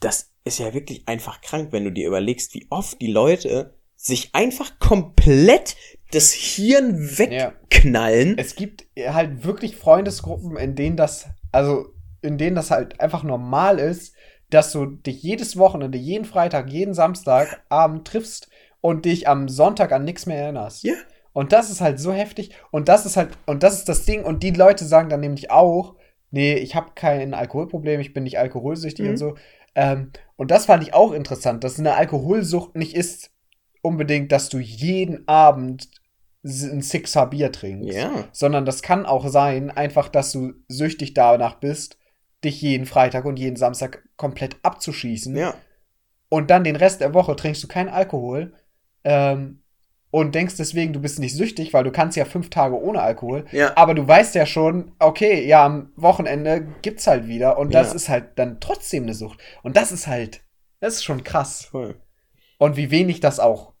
[0.00, 4.34] das ist ja wirklich einfach krank, wenn du dir überlegst, wie oft die Leute sich
[4.34, 5.76] einfach komplett
[6.12, 6.96] das Hirn
[7.30, 7.52] Ja.
[7.70, 8.36] wegknallen.
[8.38, 11.86] Es gibt halt wirklich Freundesgruppen, in denen das, also
[12.22, 14.14] in denen das halt einfach normal ist,
[14.50, 18.48] dass du dich jedes Wochenende, jeden Freitag, jeden Samstagabend triffst
[18.80, 20.84] und dich am Sonntag an nichts mehr erinnerst.
[20.84, 20.94] Ja.
[21.32, 22.50] Und das ist halt so heftig.
[22.70, 24.24] Und das ist halt, und das ist das Ding.
[24.24, 25.96] Und die Leute sagen dann nämlich auch,
[26.30, 29.10] nee, ich habe kein Alkoholproblem, ich bin nicht alkoholsüchtig Mhm.
[29.10, 29.34] und so.
[29.74, 33.30] Ähm, und das fand ich auch interessant, dass eine Alkoholsucht nicht ist
[33.82, 35.88] unbedingt, dass du jeden Abend
[36.42, 38.24] ein Sixer Bier trinkst Ja.
[38.32, 41.98] sondern das kann auch sein, einfach, dass du süchtig danach bist,
[42.44, 45.36] dich jeden Freitag und jeden Samstag komplett abzuschießen.
[45.36, 45.54] Ja.
[46.28, 48.52] Und dann den Rest der Woche trinkst du keinen Alkohol
[49.04, 49.62] ähm,
[50.10, 53.46] und denkst deswegen, du bist nicht süchtig, weil du kannst ja fünf Tage ohne Alkohol.
[53.52, 53.76] Ja.
[53.76, 57.94] Aber du weißt ja schon, okay, ja, am Wochenende gibt's halt wieder und das Ja.
[57.94, 59.38] ist halt dann trotzdem eine Sucht.
[59.62, 60.42] Und das ist halt,
[60.80, 61.66] das ist schon krass.
[61.66, 61.96] Voll.
[62.58, 63.74] Und wie wenig das auch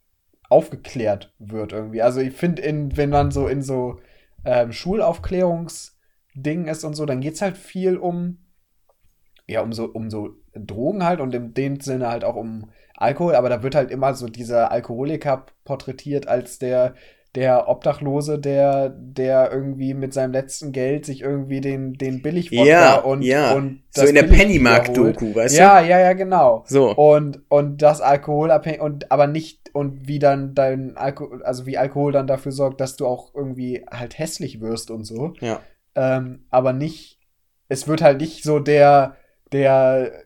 [0.48, 2.02] aufgeklärt wird irgendwie.
[2.02, 2.62] Also ich finde,
[2.96, 3.98] wenn man so in so
[4.44, 8.45] ähm, Schulaufklärungsdingen ist und so, dann geht's halt viel um,
[9.48, 13.34] ja, um so, um so Drogen halt und in dem Sinne halt auch um Alkohol,
[13.34, 16.94] aber da wird halt immer so dieser Alkoholiker porträtiert als der,
[17.34, 22.96] der Obdachlose, der, der irgendwie mit seinem letzten Geld sich irgendwie den, den Billigwodka Ja,
[22.96, 23.52] und, ja.
[23.52, 26.64] und So das in der Pennymark-Doku, weißt Ja, ja, ja, genau.
[26.66, 26.74] du?
[26.74, 26.94] So.
[26.96, 32.12] Und, und das Alkoholabhängig und aber nicht und wie dann dein Alkohol, also wie Alkohol
[32.12, 35.34] dann dafür sorgt, dass du auch irgendwie halt hässlich wirst und so.
[35.40, 35.60] Ja.
[35.94, 37.20] Ähm, aber nicht,
[37.68, 39.16] es wird halt nicht so der,
[39.52, 40.24] der,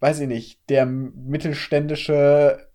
[0.00, 2.68] weiß ich nicht, der mittelständische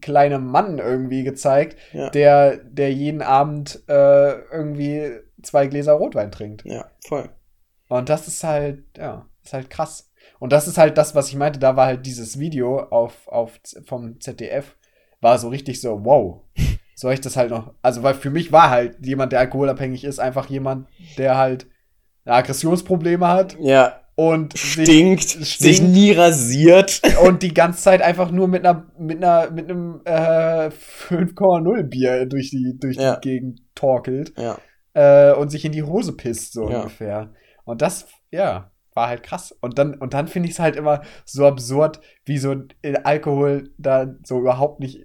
[0.00, 2.10] kleine Mann irgendwie gezeigt, Ja.
[2.10, 5.12] der, der jeden Abend äh, irgendwie
[5.42, 6.64] zwei Gläser Rotwein trinkt.
[6.64, 7.28] Ja, voll.
[7.88, 10.10] Und das ist halt, ja, ist halt krass.
[10.40, 13.60] Und das ist halt das, was ich meinte, da war halt dieses Video auf, auf
[13.86, 14.76] vom ZDF,
[15.20, 16.40] war so richtig so, wow.
[16.96, 17.74] Soll ich das halt noch?
[17.82, 20.88] Also, weil für mich war halt jemand, der alkoholabhängig ist, einfach jemand,
[21.18, 21.66] der halt
[22.24, 23.56] Aggressionsprobleme hat.
[23.60, 24.00] Ja.
[24.16, 27.02] Und stinkt, sich, sich nie rasiert.
[27.24, 32.26] Und die ganze Zeit einfach nur mit einer, mit einer, mit einem äh, 5,0 Bier
[32.26, 33.16] durch die, durch ja.
[33.16, 34.32] die Gegend torkelt.
[34.38, 34.58] Ja.
[34.92, 36.78] Äh, und sich in die Hose pisst, so ja.
[36.78, 37.32] ungefähr.
[37.64, 39.52] Und das, ja, war halt krass.
[39.60, 42.54] Und dann, und dann finde ich es halt immer so absurd, wie so
[43.02, 45.04] Alkohol da so überhaupt nicht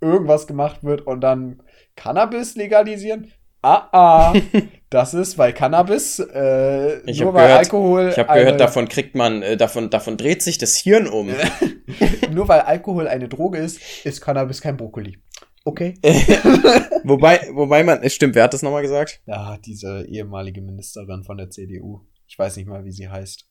[0.00, 1.62] irgendwas gemacht wird und dann
[1.96, 3.32] Cannabis legalisieren.
[3.62, 4.34] Ah, ah.
[4.96, 8.08] das ist, weil Cannabis, äh, ich nur weil gehört, Alkohol.
[8.08, 11.28] Ich habe gehört, davon kriegt man, äh, davon, davon dreht sich das Hirn um.
[12.32, 15.18] nur weil Alkohol eine Droge ist, ist Cannabis kein Brokkoli.
[15.66, 15.98] Okay.
[17.04, 19.20] wobei, wobei man, es stimmt, wer hat das nochmal gesagt?
[19.26, 22.00] Ja, diese ehemalige Ministerin von der CDU.
[22.26, 23.46] Ich weiß nicht mal, wie sie heißt.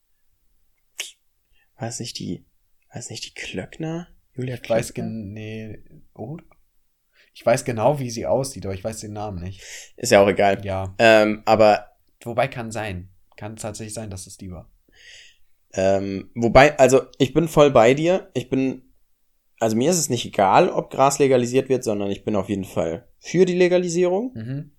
[1.78, 2.44] Weiß nicht die,
[2.92, 4.08] weiß nicht die Klöckner?
[4.34, 5.78] Julia ich weiß nee,
[6.16, 6.44] oder?
[7.36, 9.62] Ich weiß genau, wie sie aussieht, aber ich weiß den Namen nicht.
[9.98, 10.64] Ist ja auch egal.
[10.64, 10.96] Ja.
[10.98, 11.92] Ähm, aber.
[12.24, 13.10] Wobei kann sein.
[13.36, 14.72] Kann tatsächlich sein, dass es die war.
[15.74, 18.32] Ähm, wobei, also ich bin voll bei dir.
[18.34, 18.84] Ich bin,
[19.60, 22.64] also mir ist es nicht egal, ob Gras legalisiert wird, sondern ich bin auf jeden
[22.64, 24.32] Fall für die Legalisierung.
[24.34, 24.72] Mhm.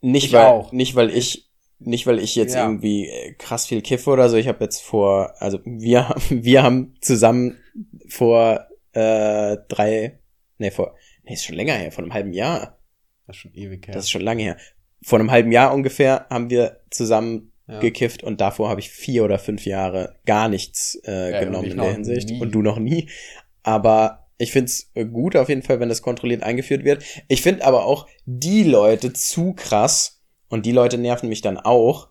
[0.00, 0.72] Nicht ich weil, auch.
[0.72, 1.48] nicht weil ich
[1.78, 2.64] nicht, weil ich jetzt ja.
[2.64, 4.36] irgendwie äh, krass viel kiffe oder so.
[4.36, 7.58] Ich habe jetzt vor, also wir, wir haben zusammen
[8.08, 10.18] vor äh, drei,
[10.58, 12.78] nee, vor, nee, ist schon länger her, vor einem halben Jahr.
[13.26, 13.94] Das ist schon ewig her.
[13.94, 14.56] Das ist schon lange her.
[15.02, 17.80] Vor einem halben Jahr ungefähr haben wir zusammen ja.
[17.80, 21.76] gekifft und davor habe ich vier oder fünf Jahre gar nichts äh, ja, genommen in
[21.76, 22.30] der Hinsicht.
[22.30, 22.40] Nie.
[22.40, 23.08] Und du noch nie.
[23.62, 27.04] Aber ich find's gut auf jeden Fall, wenn das kontrolliert eingeführt wird.
[27.28, 32.08] Ich find aber auch die Leute zu krass, und die Leute nerven mich dann auch,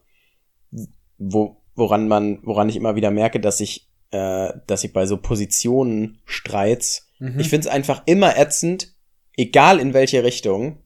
[1.19, 5.17] wo, woran man, woran ich immer wieder merke, dass ich, äh, dass ich bei so
[5.17, 7.39] Positionen Streits, mhm.
[7.39, 8.95] ich finde es einfach immer ätzend,
[9.37, 10.77] egal in welche Richtung,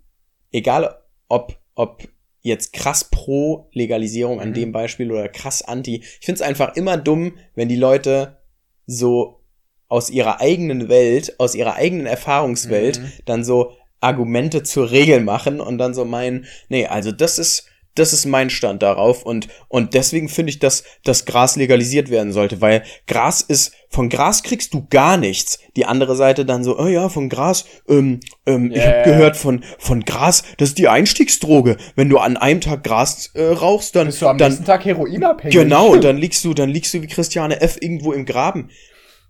[0.52, 2.08] egal ob, ob
[2.42, 4.54] jetzt krass pro Legalisierung an mhm.
[4.54, 6.04] dem Beispiel oder krass anti.
[6.20, 8.38] Ich finde es einfach immer dumm, wenn die Leute
[8.86, 9.42] so
[9.88, 13.12] aus ihrer eigenen Welt, aus ihrer eigenen Erfahrungswelt mhm.
[13.26, 13.74] dann so,
[14.06, 18.50] Argumente zur Regel machen und dann so meinen, nee, also das ist, das ist mein
[18.50, 23.42] Stand darauf und, und deswegen finde ich, dass das Gras legalisiert werden sollte, weil Gras
[23.42, 25.60] ist, von Gras kriegst du gar nichts.
[25.78, 28.78] Die andere Seite dann so, oh ja, von Gras, ähm, ähm, yeah.
[28.78, 31.78] ich habe gehört von, von Gras, das ist die Einstiegsdroge.
[31.96, 34.08] Wenn du an einem Tag Gras äh, rauchst, dann.
[34.08, 35.56] Bist du am dann, nächsten Tag heroinabhängig.
[35.56, 37.78] Genau, dann liegst du, dann liegst du wie Christiane F.
[37.80, 38.70] irgendwo im Graben.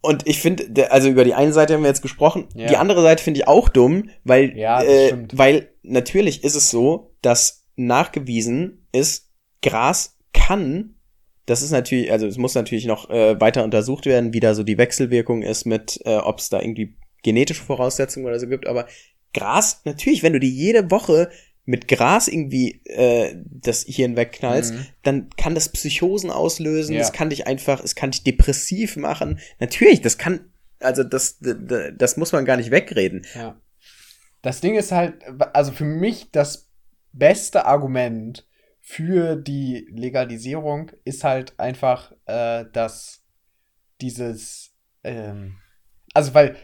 [0.02, 2.68] Und ich finde, also über die eine Seite haben wir jetzt gesprochen, ja.
[2.68, 7.12] die andere Seite finde ich auch dumm, weil, ja, äh, weil natürlich ist es so,
[7.22, 10.96] dass nachgewiesen ist, Gras kann,
[11.46, 14.64] das ist natürlich, also es muss natürlich noch äh, weiter untersucht werden, wie da so
[14.64, 18.88] die Wechselwirkung ist mit, äh, ob es da irgendwie genetische Voraussetzungen oder so gibt, aber
[19.34, 21.30] Gras, natürlich, wenn du die jede Woche
[21.66, 24.86] mit Gras irgendwie äh, das Hirn wegknallst, mhm.
[25.04, 27.00] dann kann das Psychosen auslösen, ja.
[27.00, 29.40] das kann dich einfach, es kann dich depressiv machen.
[29.60, 33.26] Natürlich, das kann, also das, das, das muss man gar nicht wegreden.
[33.34, 33.60] Ja.
[34.42, 35.16] Das Ding ist halt,
[35.54, 36.65] also für mich das
[37.18, 38.46] beste Argument
[38.82, 43.24] für die Legalisierung ist halt einfach, äh, dass
[44.02, 45.56] dieses, ähm,
[46.14, 46.56] also weil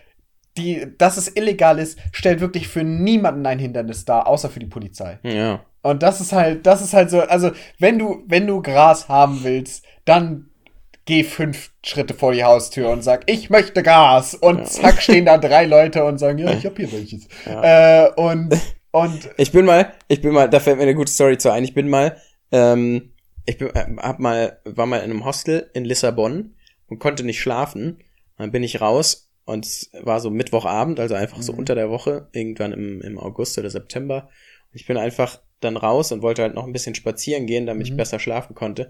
[0.58, 4.68] die, dass es illegal ist, stellt wirklich für niemanden ein Hindernis dar, außer für die
[4.68, 5.20] Polizei.
[5.24, 5.66] Ja.
[5.82, 9.44] Und das ist halt, das ist halt so, also wenn du, wenn du Gras haben
[9.44, 10.52] willst, dann
[11.06, 14.36] geh fünf Schritte vor die Haustür und sag, ich möchte Gras.
[14.36, 14.66] Und ja.
[14.66, 17.28] zack, stehen da drei Leute und sagen, ja, ich hab hier welches.
[17.46, 18.06] Ja.
[18.06, 18.56] Äh, und,
[18.92, 19.30] und.
[19.38, 21.64] Ich bin mal, ich bin mal, da fällt mir eine gute Story zu ein.
[21.64, 22.18] Ich bin mal,
[22.52, 23.14] ähm,
[23.46, 26.56] ich bin, äh, hab mal, war mal in einem Hostel in Lissabon
[26.88, 28.04] und konnte nicht schlafen.
[28.38, 31.44] Dann bin ich raus und es war so Mittwochabend, also einfach mhm.
[31.44, 34.30] so unter der Woche, irgendwann im, im August oder September.
[34.72, 37.88] Und ich bin einfach dann raus und wollte halt noch ein bisschen spazieren gehen, damit
[37.88, 37.92] mhm.
[37.94, 38.90] ich besser schlafen konnte.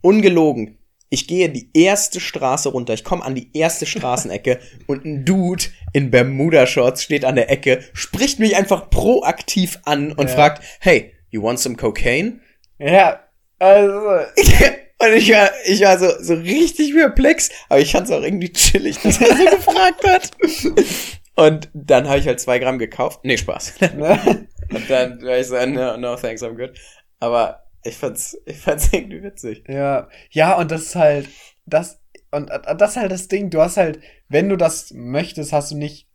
[0.00, 0.78] Ungelogen.
[1.12, 5.64] Ich gehe die erste Straße runter, ich komme an die erste Straßenecke und ein Dude
[5.92, 10.34] in Bermuda-Shorts steht an der Ecke, spricht mich einfach proaktiv an und ja.
[10.34, 12.40] fragt, hey, you want some cocaine?
[12.78, 13.20] Ja,
[13.58, 14.24] also.
[15.02, 18.52] Und ich war, ich war so, so richtig perplex, aber ich fand es auch irgendwie
[18.52, 20.30] chillig, dass er so gefragt hat.
[21.36, 23.20] Und dann habe ich halt zwei Gramm gekauft.
[23.22, 23.74] Nee, Spaß.
[23.80, 26.78] und dann war ich so, no, no thanks, I'm good.
[27.18, 29.64] Aber ich fand's, ich fand's irgendwie witzig.
[29.68, 31.28] Ja, ja, und das ist halt,
[31.66, 32.00] das,
[32.30, 35.76] und das ist halt das Ding, du hast halt, wenn du das möchtest, hast du
[35.76, 36.08] nicht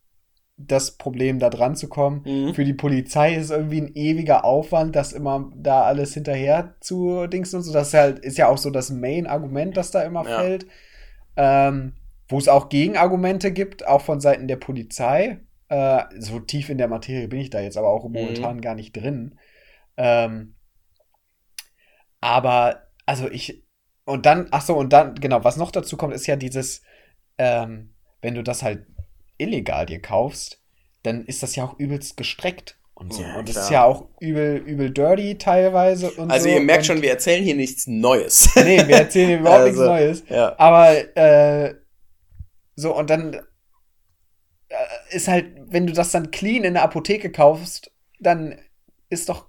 [0.58, 2.24] das Problem, da dran zu kommen.
[2.26, 2.54] Mhm.
[2.54, 7.28] Für die Polizei ist es irgendwie ein ewiger Aufwand, das immer da alles hinterher zu
[7.28, 7.74] dingsen und so.
[7.74, 10.40] Das ist, halt, ist ja auch so das Main-Argument, das da immer Ja.
[10.40, 10.66] fällt.
[11.36, 11.94] Ähm,
[12.30, 15.42] wo es auch Gegenargumente gibt, auch von Seiten der Polizei.
[15.68, 18.94] Äh, so tief in der Materie bin ich da jetzt aber auch momentan gar nicht
[18.96, 19.36] drin.
[19.98, 20.55] Ähm,
[22.26, 23.64] aber, also ich,
[24.06, 26.82] und dann, ach so, und dann, genau, was noch dazu kommt, ist ja dieses,
[27.38, 28.88] ähm, wenn du das halt
[29.38, 30.60] illegal dir kaufst,
[31.04, 33.22] dann ist das ja auch übelst gestreckt und so.
[33.22, 33.64] Ja, und das klar.
[33.66, 36.56] ist ja auch übel, übel dirty teilweise und Also so.
[36.56, 38.50] ihr merkt und, schon, wir erzählen hier nichts Neues.
[38.56, 40.24] Nee, wir erzählen hier überhaupt Also, nichts Neues.
[40.30, 40.58] ja.
[40.58, 41.76] Aber äh,
[42.76, 44.76] so, und dann äh,
[45.12, 48.58] ist halt, wenn du das dann clean in der Apotheke kaufst, dann
[49.10, 49.46] ist doch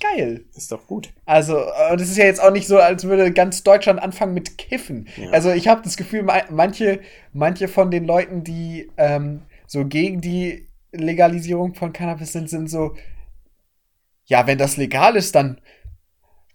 [0.00, 0.44] geil.
[0.54, 1.10] Ist doch gut.
[1.26, 4.58] Also, äh, das ist ja jetzt auch nicht so, als würde ganz Deutschland anfangen mit
[4.58, 5.08] Kiffen.
[5.16, 5.30] Ja.
[5.30, 7.00] Also, ich habe das Gefühl, ma- manche,
[7.32, 12.96] manche von den Leuten, die ähm, so gegen die Legalisierung von Cannabis sind, sind so,
[14.24, 15.60] ja, wenn das legal ist, dann,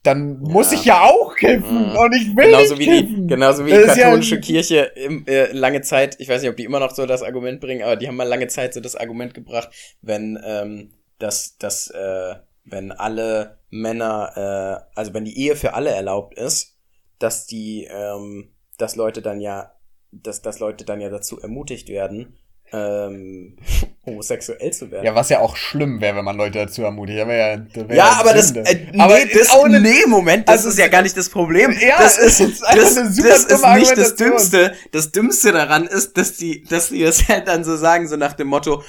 [0.04, 0.52] dann Ja.
[0.52, 1.96] muss ich ja auch kiffen Mhm.
[1.98, 3.28] und ich will Genauso nicht wie die, kiffen.
[3.28, 6.52] genauso wie Das die ist ja- katholische Kirche im, äh, lange Zeit, ich weiß nicht,
[6.52, 8.82] ob die immer noch so das Argument bringen, aber die haben mal lange Zeit so
[8.82, 9.70] das Argument gebracht,
[10.02, 12.36] wenn ähm, dass, dass äh,
[12.66, 16.78] wenn alle Männer, äh, also wenn die Ehe für alle erlaubt ist,
[17.20, 19.72] dass die, ähm, dass Leute dann ja,
[20.12, 22.38] dass, dass Leute dann ja dazu ermutigt werden,
[22.72, 23.58] ähm,
[24.06, 25.06] homosexuell zu werden.
[25.06, 27.20] Ja, was ja auch schlimm wäre, wenn man Leute dazu ermutigt.
[27.20, 30.48] Aber ja, das wär Ja, aber das, äh, nee, aber das, auch eine, nee, Moment,
[30.48, 31.72] das also ist ja gar nicht das Problem.
[31.80, 34.16] Ja, das ist, das, super das ist nicht das.
[34.16, 34.74] Dümmste.
[34.92, 38.34] Das Dümmste daran ist, dass die, dass die das halt dann so sagen, so nach
[38.34, 38.84] dem Motto,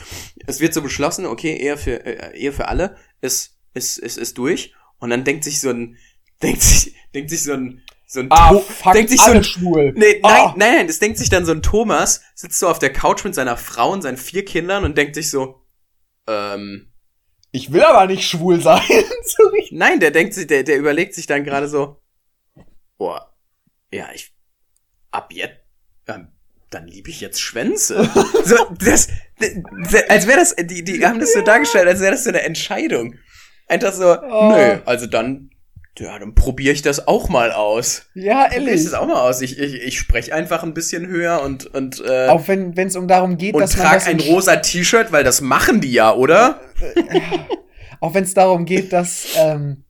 [0.47, 4.39] es wird so beschlossen, okay, Ehe für, äh, Ehe für alle ist, ist, ist, ist
[4.39, 4.74] durch.
[4.99, 5.97] Und dann denkt sich so ein,
[6.43, 9.93] denkt sich, denkt sich so ein, so ein, ah, fuck, denkt sich so ein, schwul.
[9.97, 10.29] Nee, Ah.
[10.29, 13.24] nein, nein, nein, das denkt sich dann so ein Thomas, sitzt so auf der Couch
[13.24, 15.61] mit seiner Frau und seinen vier Kindern und denkt sich so,
[16.29, 16.93] ähm,
[17.51, 18.83] Ich will aber nicht schwul sein.
[19.70, 22.01] Nein, der denkt sich, der, der überlegt sich dann gerade so,
[22.97, 23.35] boah,
[23.91, 24.33] ja, ich,
[25.11, 25.57] ab jetzt,
[26.07, 26.29] ähm,
[26.70, 28.09] dann liebe ich jetzt Schwänze.
[28.45, 29.09] so, das,
[29.39, 32.43] das als wäre das, die, die haben das so dargestellt, als wäre das so eine
[32.43, 33.16] Entscheidung.
[33.69, 34.51] Einfach so, Oh.
[34.53, 35.51] nö, also dann,
[35.99, 38.07] ja, dann probiere ich das auch mal aus.
[38.14, 38.85] ja, Probiere ich ehrlich.
[38.85, 39.41] das auch mal aus.
[39.43, 43.09] Ich, ich, ich spreche einfach ein bisschen höher und, und, äh, Auch wenn es um
[43.09, 45.93] darum geht, und dass man trage das ein in- rosa T-Shirt, weil das machen die
[45.93, 46.61] ja, oder?
[48.01, 49.85] auch wenn es darum geht, dass ähm,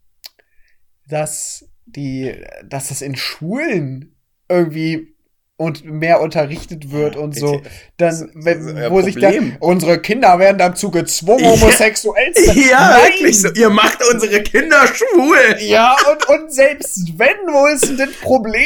[1.08, 4.16] dass die dass das in Schulen
[4.48, 5.15] irgendwie
[5.58, 7.62] und mehr unterrichtet wird und so,
[7.96, 11.50] dann wenn, euer wo sich dann unsere Kinder werden dazu gezwungen, Ja.
[11.52, 12.56] homosexuell zu sein.
[12.70, 13.12] Ja, Nein!
[13.12, 13.48] wirklich so.
[13.54, 15.56] Ihr macht unsere Kinder schwul.
[15.60, 18.62] Ja, und, und selbst wenn, wo ist denn das Problem?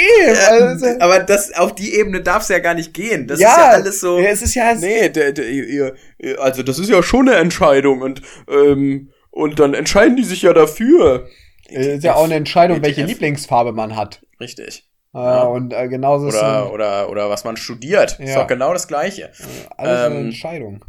[0.49, 3.29] Also, aber das auf die Ebene darf es ja gar nicht gehen.
[3.29, 4.19] Das ja, ist ja alles so.
[4.19, 5.13] ja, es ist ja Nee,
[6.39, 8.21] also das ist ja schon eine Entscheidung und
[8.51, 11.29] ähm, und dann entscheiden die sich ja dafür.
[11.69, 13.05] äh, ist ja auch eine Entscheidung, welche.
[13.05, 14.23] Lieblingsfarbe man hat.
[14.41, 14.90] Richtig.
[15.15, 15.43] Äh, Ja.
[15.45, 18.19] Und äh, genauso ist Oder so, oder oder was man studiert.
[18.21, 18.41] Ist Ja.
[18.43, 19.25] doch genau das Gleiche.
[19.25, 20.85] äh, alles eine ähm, Entscheidung.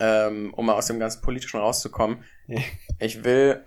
[0.00, 2.24] Ähm, um mal aus dem ganzen politischen rauszukommen.
[2.98, 3.64] Ich will.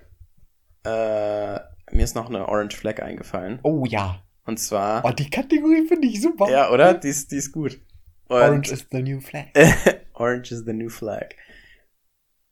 [0.83, 1.59] Äh,
[1.91, 3.59] mir ist noch eine Orange Flag eingefallen.
[3.63, 4.21] Oh ja.
[4.45, 5.03] Und zwar.
[5.05, 6.49] Oh, die Kategorie finde ich super.
[6.49, 6.93] ja, oder?
[6.93, 7.79] Die ist, die ist gut.
[8.27, 9.45] Und Orange is the new flag.
[10.13, 11.29] Orange is the new flag.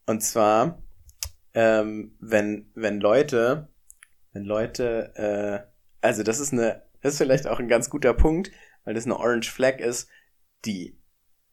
[0.06, 0.82] Und zwar,
[1.54, 3.68] ähm, wenn, wenn Leute,
[4.32, 5.70] wenn Leute, äh,
[6.00, 8.50] also das ist eine, das ist vielleicht auch ein ganz guter Punkt,
[8.84, 10.08] weil das eine Orange Flag ist,
[10.64, 10.98] die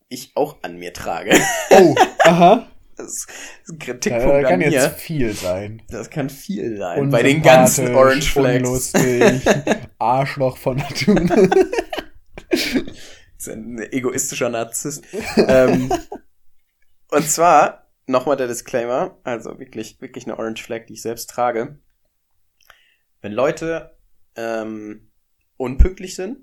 [0.08, 1.38] ich auch an mir trage.
[1.72, 2.68] Oh, aha.
[2.96, 3.28] Das ist
[3.70, 4.70] ein Da, Kritikpunkt da an kann mir.
[4.72, 5.82] jetzt viel sein.
[5.90, 7.10] Das kann viel sein.
[7.10, 8.64] Bei den ganzen Orange Flags.
[8.66, 9.42] Unlustig,
[10.00, 11.16] Arschloch von Natur.
[12.50, 15.04] Das ist ein egoistischer Narzisst.
[15.36, 15.92] ähm,
[17.10, 21.80] und zwar, nochmal der Disclaimer, also wirklich, wirklich eine Orange Flag, die ich selbst trage.
[23.22, 23.98] Wenn Leute
[24.36, 25.11] ähm,
[25.62, 26.38] unpünktlich sind,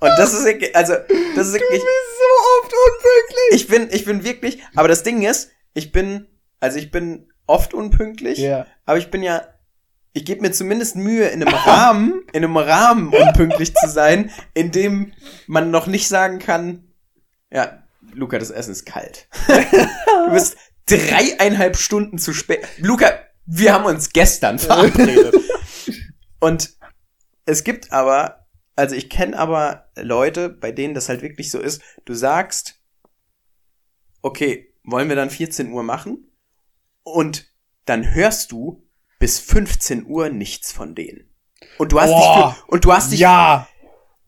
[0.00, 0.94] und das ist also,
[1.34, 3.52] das ist wirklich, so oft unpünktlich.
[3.52, 6.26] ich bin, ich bin wirklich, aber das Ding ist, ich bin,
[6.60, 8.66] also ich bin oft unpünktlich, Ja.
[8.84, 9.46] aber ich bin ja,
[10.12, 14.70] ich gebe mir zumindest Mühe, in einem Rahmen, in einem Rahmen unpünktlich zu sein, in
[14.72, 15.12] dem
[15.46, 16.92] man noch nicht sagen kann,
[17.50, 17.82] ja,
[18.12, 19.26] Luca, das Essen ist kalt.
[19.48, 22.66] du bist dreieinhalb Stunden zu spät.
[22.78, 23.10] Luca,
[23.46, 25.34] wir haben uns gestern verabredet.
[26.40, 26.74] Und
[27.46, 31.82] es gibt aber, also ich kenne aber Leute, bei denen das halt wirklich so ist,
[32.04, 32.80] du sagst,
[34.22, 36.30] okay, wollen wir dann 14 Uhr machen?
[37.02, 37.46] Und
[37.84, 38.86] dann hörst du
[39.18, 41.30] bis 15 Uhr nichts von denen.
[41.78, 42.54] Und du hast Boah.
[42.54, 43.68] dich und du hast dich Ja.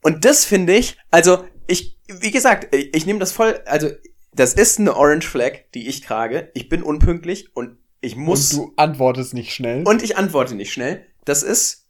[0.03, 3.91] und das finde ich, also ich, wie gesagt, ich, ich nehme das voll, also
[4.33, 6.51] das ist eine Orange Flag, die ich trage.
[6.55, 8.53] Ich bin unpünktlich und ich muss.
[8.53, 9.83] Und du antwortest nicht schnell.
[9.87, 11.07] Und ich antworte nicht schnell.
[11.25, 11.86] Das ist,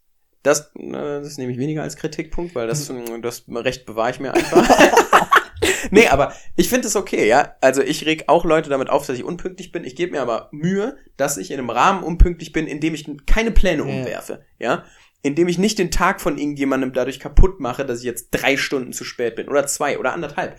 [0.47, 2.90] das, äh, das nehme ich weniger als Kritikpunkt, weil das,
[3.22, 4.66] das Recht bewahre ich mir einfach.
[5.90, 7.55] nee, aber ich finde es okay, ja.
[7.61, 9.84] Also ich reg auch Leute damit auf, dass ich unpünktlich bin.
[9.84, 13.11] Ich gebe mir aber Mühe, dass ich in einem Rahmen unpünktlich bin, in dem ich
[13.26, 13.88] keine Pläne Ja.
[13.88, 14.84] umwerfe, ja.
[15.22, 18.92] Indem ich nicht den Tag von irgendjemandem dadurch kaputt mache, dass ich jetzt drei Stunden
[18.92, 20.57] zu spät bin oder zwei oder anderthalb.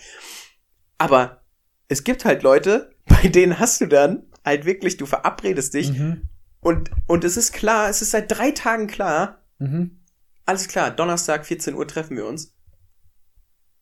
[0.97, 1.41] Aber
[1.87, 6.23] es gibt halt Leute, bei denen hast du dann halt wirklich, du verabredest dich Mhm.
[6.61, 9.99] und, und es ist klar, es ist seit drei Tagen klar, Mhm.
[10.45, 12.53] alles klar, Donnerstag, 14 Uhr treffen wir uns.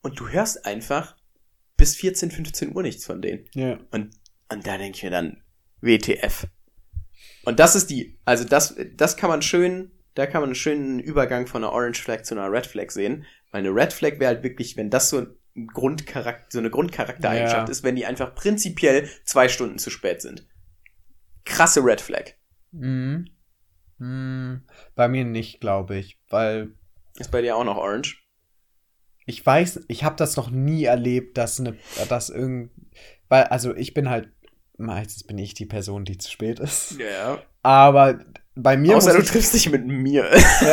[0.02, 1.16] Und du hörst einfach
[1.78, 3.46] bis 14, 15 Uhr nichts von denen.
[3.54, 3.80] Ja.
[3.92, 4.16] Und,
[4.52, 5.42] und da denke ich mir dann,
[5.82, 6.48] WTF.
[7.44, 11.00] Und das ist die, also das, das kann man schön, da kann man einen schönen
[11.00, 13.26] Übergang von einer Orange Flag zu einer Red Flag sehen.
[13.52, 15.20] Weil eine Red Flag wäre halt wirklich, wenn das so
[15.56, 17.72] ein Grundcharakter, so eine Grundcharaktereigenschaft Ja.
[17.72, 20.48] ist, wenn die einfach prinzipiell zwei Stunden zu spät sind.
[21.46, 22.32] Krasse Red Flag.
[22.72, 23.30] Mhm.
[23.98, 24.64] Mhm.
[24.96, 26.74] Bei mir nicht, glaube ich, weil
[27.18, 28.26] Ist bei dir auch noch Orange?
[29.26, 31.76] ich weiß, ich habe das noch nie erlebt, dass eine,
[32.10, 32.72] dass irgend,
[33.28, 34.30] weil, also ich bin halt,
[34.78, 36.98] meistens bin ich die Person, die zu spät ist.
[37.00, 37.40] Ja.
[37.64, 38.20] Aber
[38.56, 40.30] bei mir Außer du muss ich, triffst dich mit mir.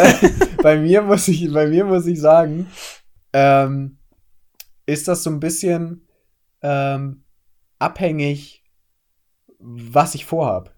[0.62, 2.70] bei mir muss ich, bei mir muss ich sagen,
[3.32, 3.98] ähm,
[4.84, 6.06] ist das so ein bisschen
[6.60, 7.24] ähm,
[7.78, 8.64] abhängig,
[9.58, 10.74] was ich vorhab.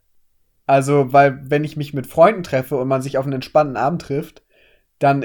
[0.67, 4.03] Also, weil wenn ich mich mit Freunden treffe und man sich auf einen entspannten Abend
[4.03, 4.43] trifft,
[4.99, 5.25] dann,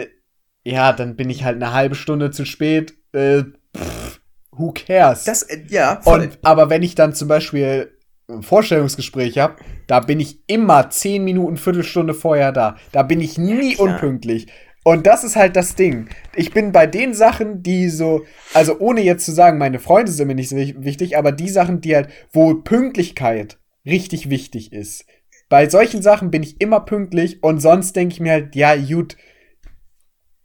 [0.64, 2.94] ja, dann bin ich halt eine halbe Stunde zu spät.
[3.14, 3.44] Äh,
[3.76, 4.20] pff,
[4.52, 5.24] who cares?
[5.24, 6.22] Das, äh, ja, voll.
[6.22, 7.92] Und, aber wenn ich dann zum Beispiel
[8.28, 9.56] ein Vorstellungsgespräch habe,
[9.88, 12.76] da bin ich immer zehn Minuten, Viertelstunde vorher da.
[12.92, 13.88] Da bin ich nie klar.
[13.88, 14.48] unpünktlich.
[14.84, 16.10] Und das ist halt das Ding.
[16.36, 18.24] Ich bin bei den Sachen, die so,
[18.54, 21.50] also ohne jetzt zu sagen, meine Freunde sind mir nicht so wich- wichtig, aber die
[21.50, 25.06] Sachen, die halt, wo Pünktlichkeit richtig wichtig ist.
[25.50, 29.18] Bei solchen Sachen bin ich immer pünktlich und sonst denke ich mir halt, ja, gut.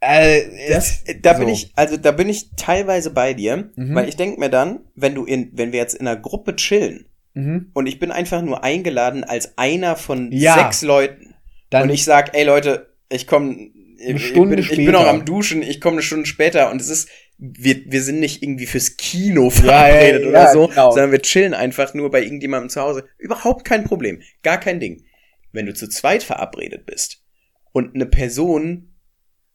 [0.00, 1.40] Äh, Das, da so.
[1.40, 3.94] bin ich, also da bin ich teilweise bei dir, Mhm.
[3.94, 7.06] weil ich denke mir dann, wenn du in, wenn wir jetzt in einer Gruppe chillen
[7.34, 7.70] Mhm.
[7.74, 10.54] und ich bin einfach nur eingeladen als einer von Ja.
[10.54, 11.34] sechs Leuten
[11.70, 15.00] Dann und ich sag, ey Leute, ich komme, ich, Stunde bin, ich bin später.
[15.00, 18.42] auch am Duschen, ich komme eine Stunde später und es ist, wir, wir sind nicht
[18.42, 20.90] irgendwie fürs Kino ja, verabredet ja, oder so, genau.
[20.90, 23.04] sondern wir chillen einfach nur bei irgendjemandem zu Hause.
[23.18, 25.04] Überhaupt kein Problem, gar kein Ding.
[25.52, 27.22] Wenn du zu zweit verabredet bist
[27.72, 28.94] und eine Person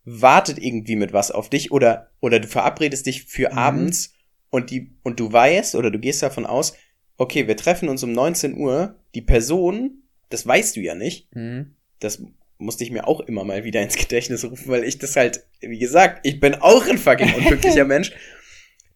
[0.05, 3.57] wartet irgendwie mit was auf dich oder oder du verabredest dich für Mhm.
[3.57, 4.13] abends
[4.49, 6.73] und die und du weißt oder du gehst davon aus,
[7.17, 11.75] okay, wir treffen uns um 19 Uhr, die Person, das weißt du ja nicht, Mhm.
[11.99, 12.23] das
[12.59, 15.79] musste ich mir auch immer mal wieder ins Gedächtnis rufen, weil ich das halt, wie
[15.79, 18.11] gesagt, ich bin auch ein fucking unglücklicher Mensch,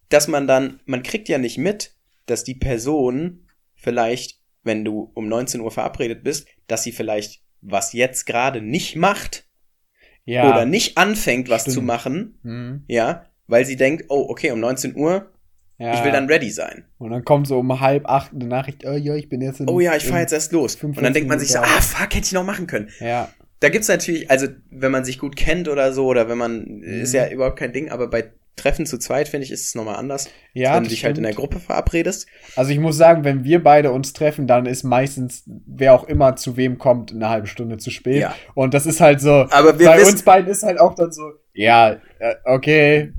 [0.09, 1.95] dass man dann, man kriegt ja nicht mit,
[2.27, 7.93] dass die Person vielleicht, wenn du um 19 Uhr verabredet bist, dass sie vielleicht was
[7.93, 9.45] jetzt gerade nicht macht
[10.25, 10.49] ja.
[10.49, 11.73] oder nicht anfängt, was Stimmt.
[11.75, 12.83] zu machen, Mhm.
[12.87, 15.31] ja, weil sie denkt, oh, okay, um 19 Uhr,
[15.77, 15.93] Ja.
[15.97, 16.85] ich will dann ready sein.
[16.97, 19.69] Und dann kommt so um halb acht eine Nachricht, oh ja, ich bin jetzt in.
[19.69, 20.75] Oh ja, ich in- fahr jetzt erst los.
[20.75, 22.89] Und 45 dann denkt man sich so, ah, fuck, hätte ich noch machen können.
[22.99, 23.31] Ja.
[23.63, 26.83] Da gibt's natürlich, also wenn man sich gut kennt oder so, oder wenn man, Mhm.
[27.01, 28.25] ist ja überhaupt kein Ding, aber bei
[28.57, 30.29] Treffen zu zweit, finde ich, ist es nochmal anders.
[30.53, 31.49] Ja, wenn du dich halt in der stimmt.
[31.49, 32.27] Gruppe verabredest.
[32.57, 36.35] Also ich muss sagen, wenn wir beide uns treffen, dann ist meistens, wer auch immer
[36.35, 38.21] zu wem kommt, eine halbe Stunde zu spät.
[38.21, 38.35] Ja.
[38.53, 41.31] Und das ist halt so, Aber bei wissen, uns beiden ist halt auch dann so,
[41.53, 43.13] ja, äh, okay.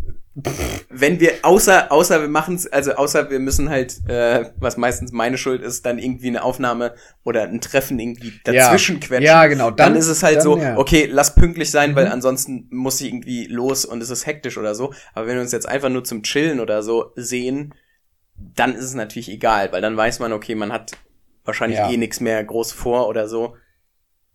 [0.90, 5.38] Wenn wir, außer, außer wir machen's, also außer wir müssen halt, äh, was meistens meine
[5.38, 9.24] Schuld ist, dann irgendwie eine Aufnahme oder ein Treffen irgendwie dazwischen quetschen.
[9.26, 9.70] Ja, genau.
[9.70, 10.76] Dann, ist es halt dann, so, ja.
[10.76, 12.12] okay, lass pünktlich sein, weil Mhm.
[12.12, 14.92] ansonsten muss ich irgendwie los und es ist hektisch oder so.
[15.14, 17.72] Aber wenn wir uns jetzt einfach nur zum Chillen oder so sehen,
[18.36, 20.92] dann ist es natürlich egal, weil dann weiß man, okay, man hat
[21.44, 21.90] wahrscheinlich Ja.
[21.90, 23.56] eh nichts mehr groß vor oder so.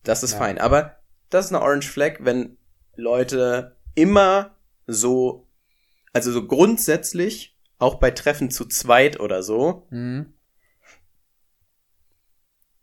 [0.05, 0.37] Das ist Ja.
[0.37, 0.59] fein.
[0.59, 0.95] Aber
[1.29, 2.55] das ist eine Orange Flag, wenn
[2.95, 4.51] Leute immer
[4.87, 5.45] so,
[6.13, 10.33] also so grundsätzlich, auch bei Treffen zu zweit oder so, Mhm.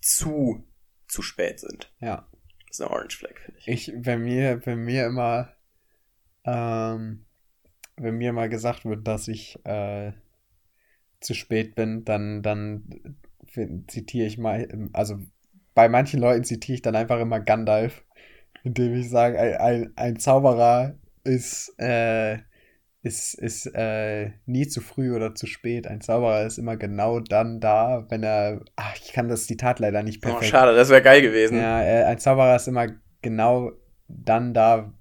[0.00, 0.64] zu,
[1.08, 1.92] zu spät sind.
[2.00, 2.28] Ja.
[2.68, 3.68] Das ist eine Orange Flag, finde ich.
[3.68, 5.52] Ich, wenn mir, wenn mir immer,
[6.44, 7.26] ähm,
[7.96, 10.12] wenn mir mal gesagt wird, dass ich äh,
[11.20, 12.88] zu spät bin, dann, dann
[13.88, 15.18] zitiere ich mal, also
[15.74, 18.04] bei manchen Leuten zitiere ich dann einfach immer Gandalf,
[18.64, 22.38] indem ich sage, ein, ein, ein Zauberer ist, äh,
[23.06, 25.86] ist, ist äh, nie zu früh oder zu spät.
[25.86, 30.02] Ein Zauberer ist immer genau dann da, wenn er, ach, ich kann das Zitat leider
[30.02, 31.56] nicht Oh, perfekt schade, das wäre geil gewesen.
[31.56, 32.88] ja, äh, ein Zauberer ist immer
[33.22, 33.72] genau
[34.08, 34.92] dann da,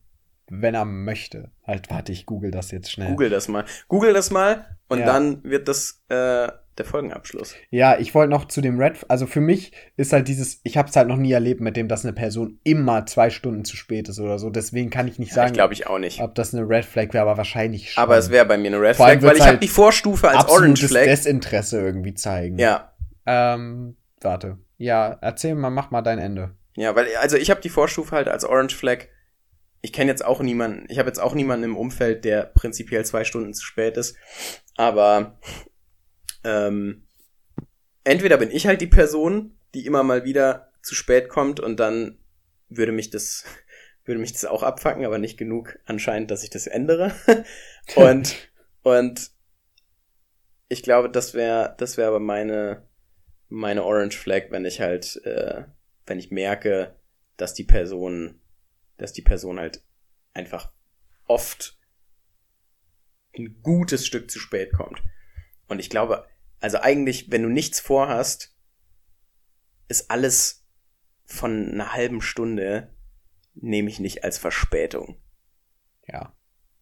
[0.49, 1.51] wenn er möchte.
[1.65, 3.09] Halt, warte, ich google das jetzt schnell.
[3.09, 3.65] Google das mal.
[3.87, 5.05] Google das mal und Ja.
[5.05, 7.55] dann wird das, äh, der Folgenabschluss.
[7.69, 10.89] Ja, ich wollte noch zu dem Red, also für mich ist halt dieses, ich habe
[10.89, 14.09] es halt noch nie erlebt mit dem, dass eine Person immer zwei Stunden zu spät
[14.09, 14.49] ist oder so.
[14.49, 16.19] Deswegen kann ich nicht Ja, sagen, glaube ich auch nicht.
[16.21, 18.03] ob das eine Red Flag wäre, aber wahrscheinlich schon.
[18.03, 20.27] Aber es wäre bei mir eine Red Flag, weil ich wird's habe halt die Vorstufe
[20.29, 21.05] als Orange Flag.
[21.05, 22.57] Desinteresse irgendwie zeigen.
[22.59, 22.91] Ja,
[23.25, 24.57] Ähm, warte.
[24.77, 26.55] Ja, erzähl mal, mach mal dein Ende.
[26.75, 29.07] ja, weil also ich habe die Vorstufe halt als Orange Flag.
[29.85, 33.23] Ich kenne jetzt auch niemanden, ich habe jetzt auch niemanden im Umfeld, der prinzipiell zwei
[33.23, 34.17] Stunden zu spät ist.
[34.75, 35.39] Aber
[36.43, 37.07] ähm,
[38.03, 42.17] entweder bin ich halt die Person, die immer mal wieder zu spät kommt und dann
[42.67, 43.45] würde mich das
[44.05, 47.13] würde mich das auch abfacken, aber nicht genug anscheinend, dass ich das ändere.
[47.95, 48.35] und
[48.81, 49.29] und
[50.67, 52.89] ich glaube, das wäre das wäre aber meine
[53.49, 55.65] meine Orange Flag, wenn ich halt äh,
[56.07, 56.95] wenn ich merke,
[57.37, 58.41] dass die Person
[58.97, 59.83] dass die Person halt
[60.33, 60.71] einfach
[61.27, 61.77] oft
[63.37, 65.01] ein gutes Stück zu spät kommt.
[65.67, 66.25] Und ich glaube,
[66.61, 68.55] also eigentlich, wenn du nichts vorhast,
[69.87, 70.65] ist alles
[71.25, 72.93] von einer halben Stunde
[73.55, 75.17] nehme ich nicht als Verspätung.
[76.07, 76.33] Ja.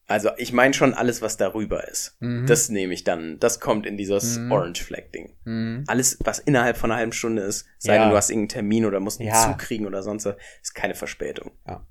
[0.06, 2.18] Also ich meine schon alles, was darüber ist.
[2.20, 2.46] Mhm.
[2.46, 4.52] Das nehme ich dann, das kommt in dieses Mhm.
[4.52, 5.38] Orange Flag Ding.
[5.46, 5.86] Mhm.
[5.88, 8.02] Alles, was innerhalb von einer halben Stunde ist, sei Ja.
[8.02, 9.48] denn du hast irgendeinen Termin oder musst einen Ja.
[9.50, 11.52] Zug kriegen oder sonst was, ist keine Verspätung.
[11.66, 11.88] Ja,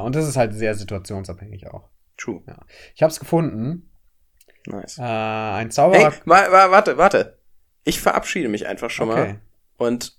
[0.00, 1.88] und das ist halt sehr situationsabhängig auch.
[2.16, 2.42] True.
[2.94, 3.90] Ich habe es gefunden.
[4.66, 4.98] Nice.
[4.98, 6.10] Äh, ein Zauberer.
[6.10, 7.38] Hey, wa wa warte, warte.
[7.84, 9.40] Ich verabschiede mich einfach schon okay, mal
[9.76, 10.18] und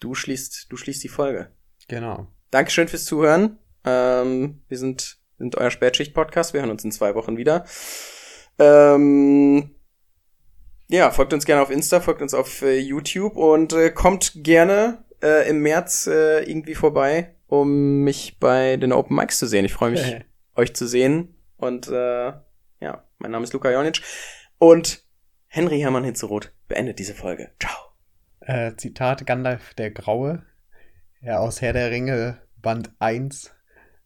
[0.00, 1.50] du schließt, du schließt die Folge.
[1.88, 2.28] genau.
[2.50, 3.58] Dankeschön fürs Zuhören.
[3.84, 6.52] Ähm, wir sind, sind euer Spätschicht-Podcast.
[6.52, 7.64] Wir hören uns in zwei Wochen wieder.
[8.58, 9.74] Ähm,
[10.88, 15.04] ja, folgt uns gerne auf Insta, folgt uns auf äh, YouTube und äh, kommt gerne
[15.22, 19.64] äh, im März äh, irgendwie vorbei, um mich bei den Open Mics zu sehen.
[19.64, 20.24] Ich freue mich,
[20.54, 21.36] euch zu sehen.
[21.56, 22.32] Und äh,
[22.80, 24.02] ja, mein Name ist Luca Jonic.
[24.58, 25.04] Und
[25.46, 27.50] Henry Hermann Hitzeroth beendet diese Folge.
[27.60, 27.76] Ciao.
[28.40, 30.44] Äh, Zitat Gandalf der Graue.
[31.20, 33.54] Ja, aus Herr der Ringe, Band 1,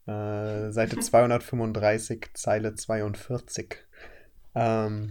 [0.07, 3.77] äh, Seite 235, Zeile 42.
[4.55, 5.11] Ähm,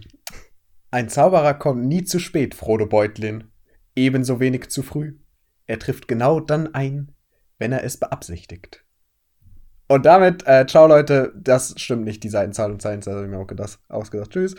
[0.90, 3.50] ein Zauberer kommt nie zu spät, Frodo Beutlin.
[3.94, 5.18] Ebenso wenig zu früh.
[5.66, 7.12] Er trifft genau dann ein,
[7.58, 8.84] wenn er es beabsichtigt.
[9.88, 13.38] Und damit, äh, ciao Leute, das stimmt nicht, die Seitenzahl und Zeilenzahl habe ich mir
[13.38, 14.30] auch gedacht, ausgedacht.
[14.30, 14.54] Tschüss.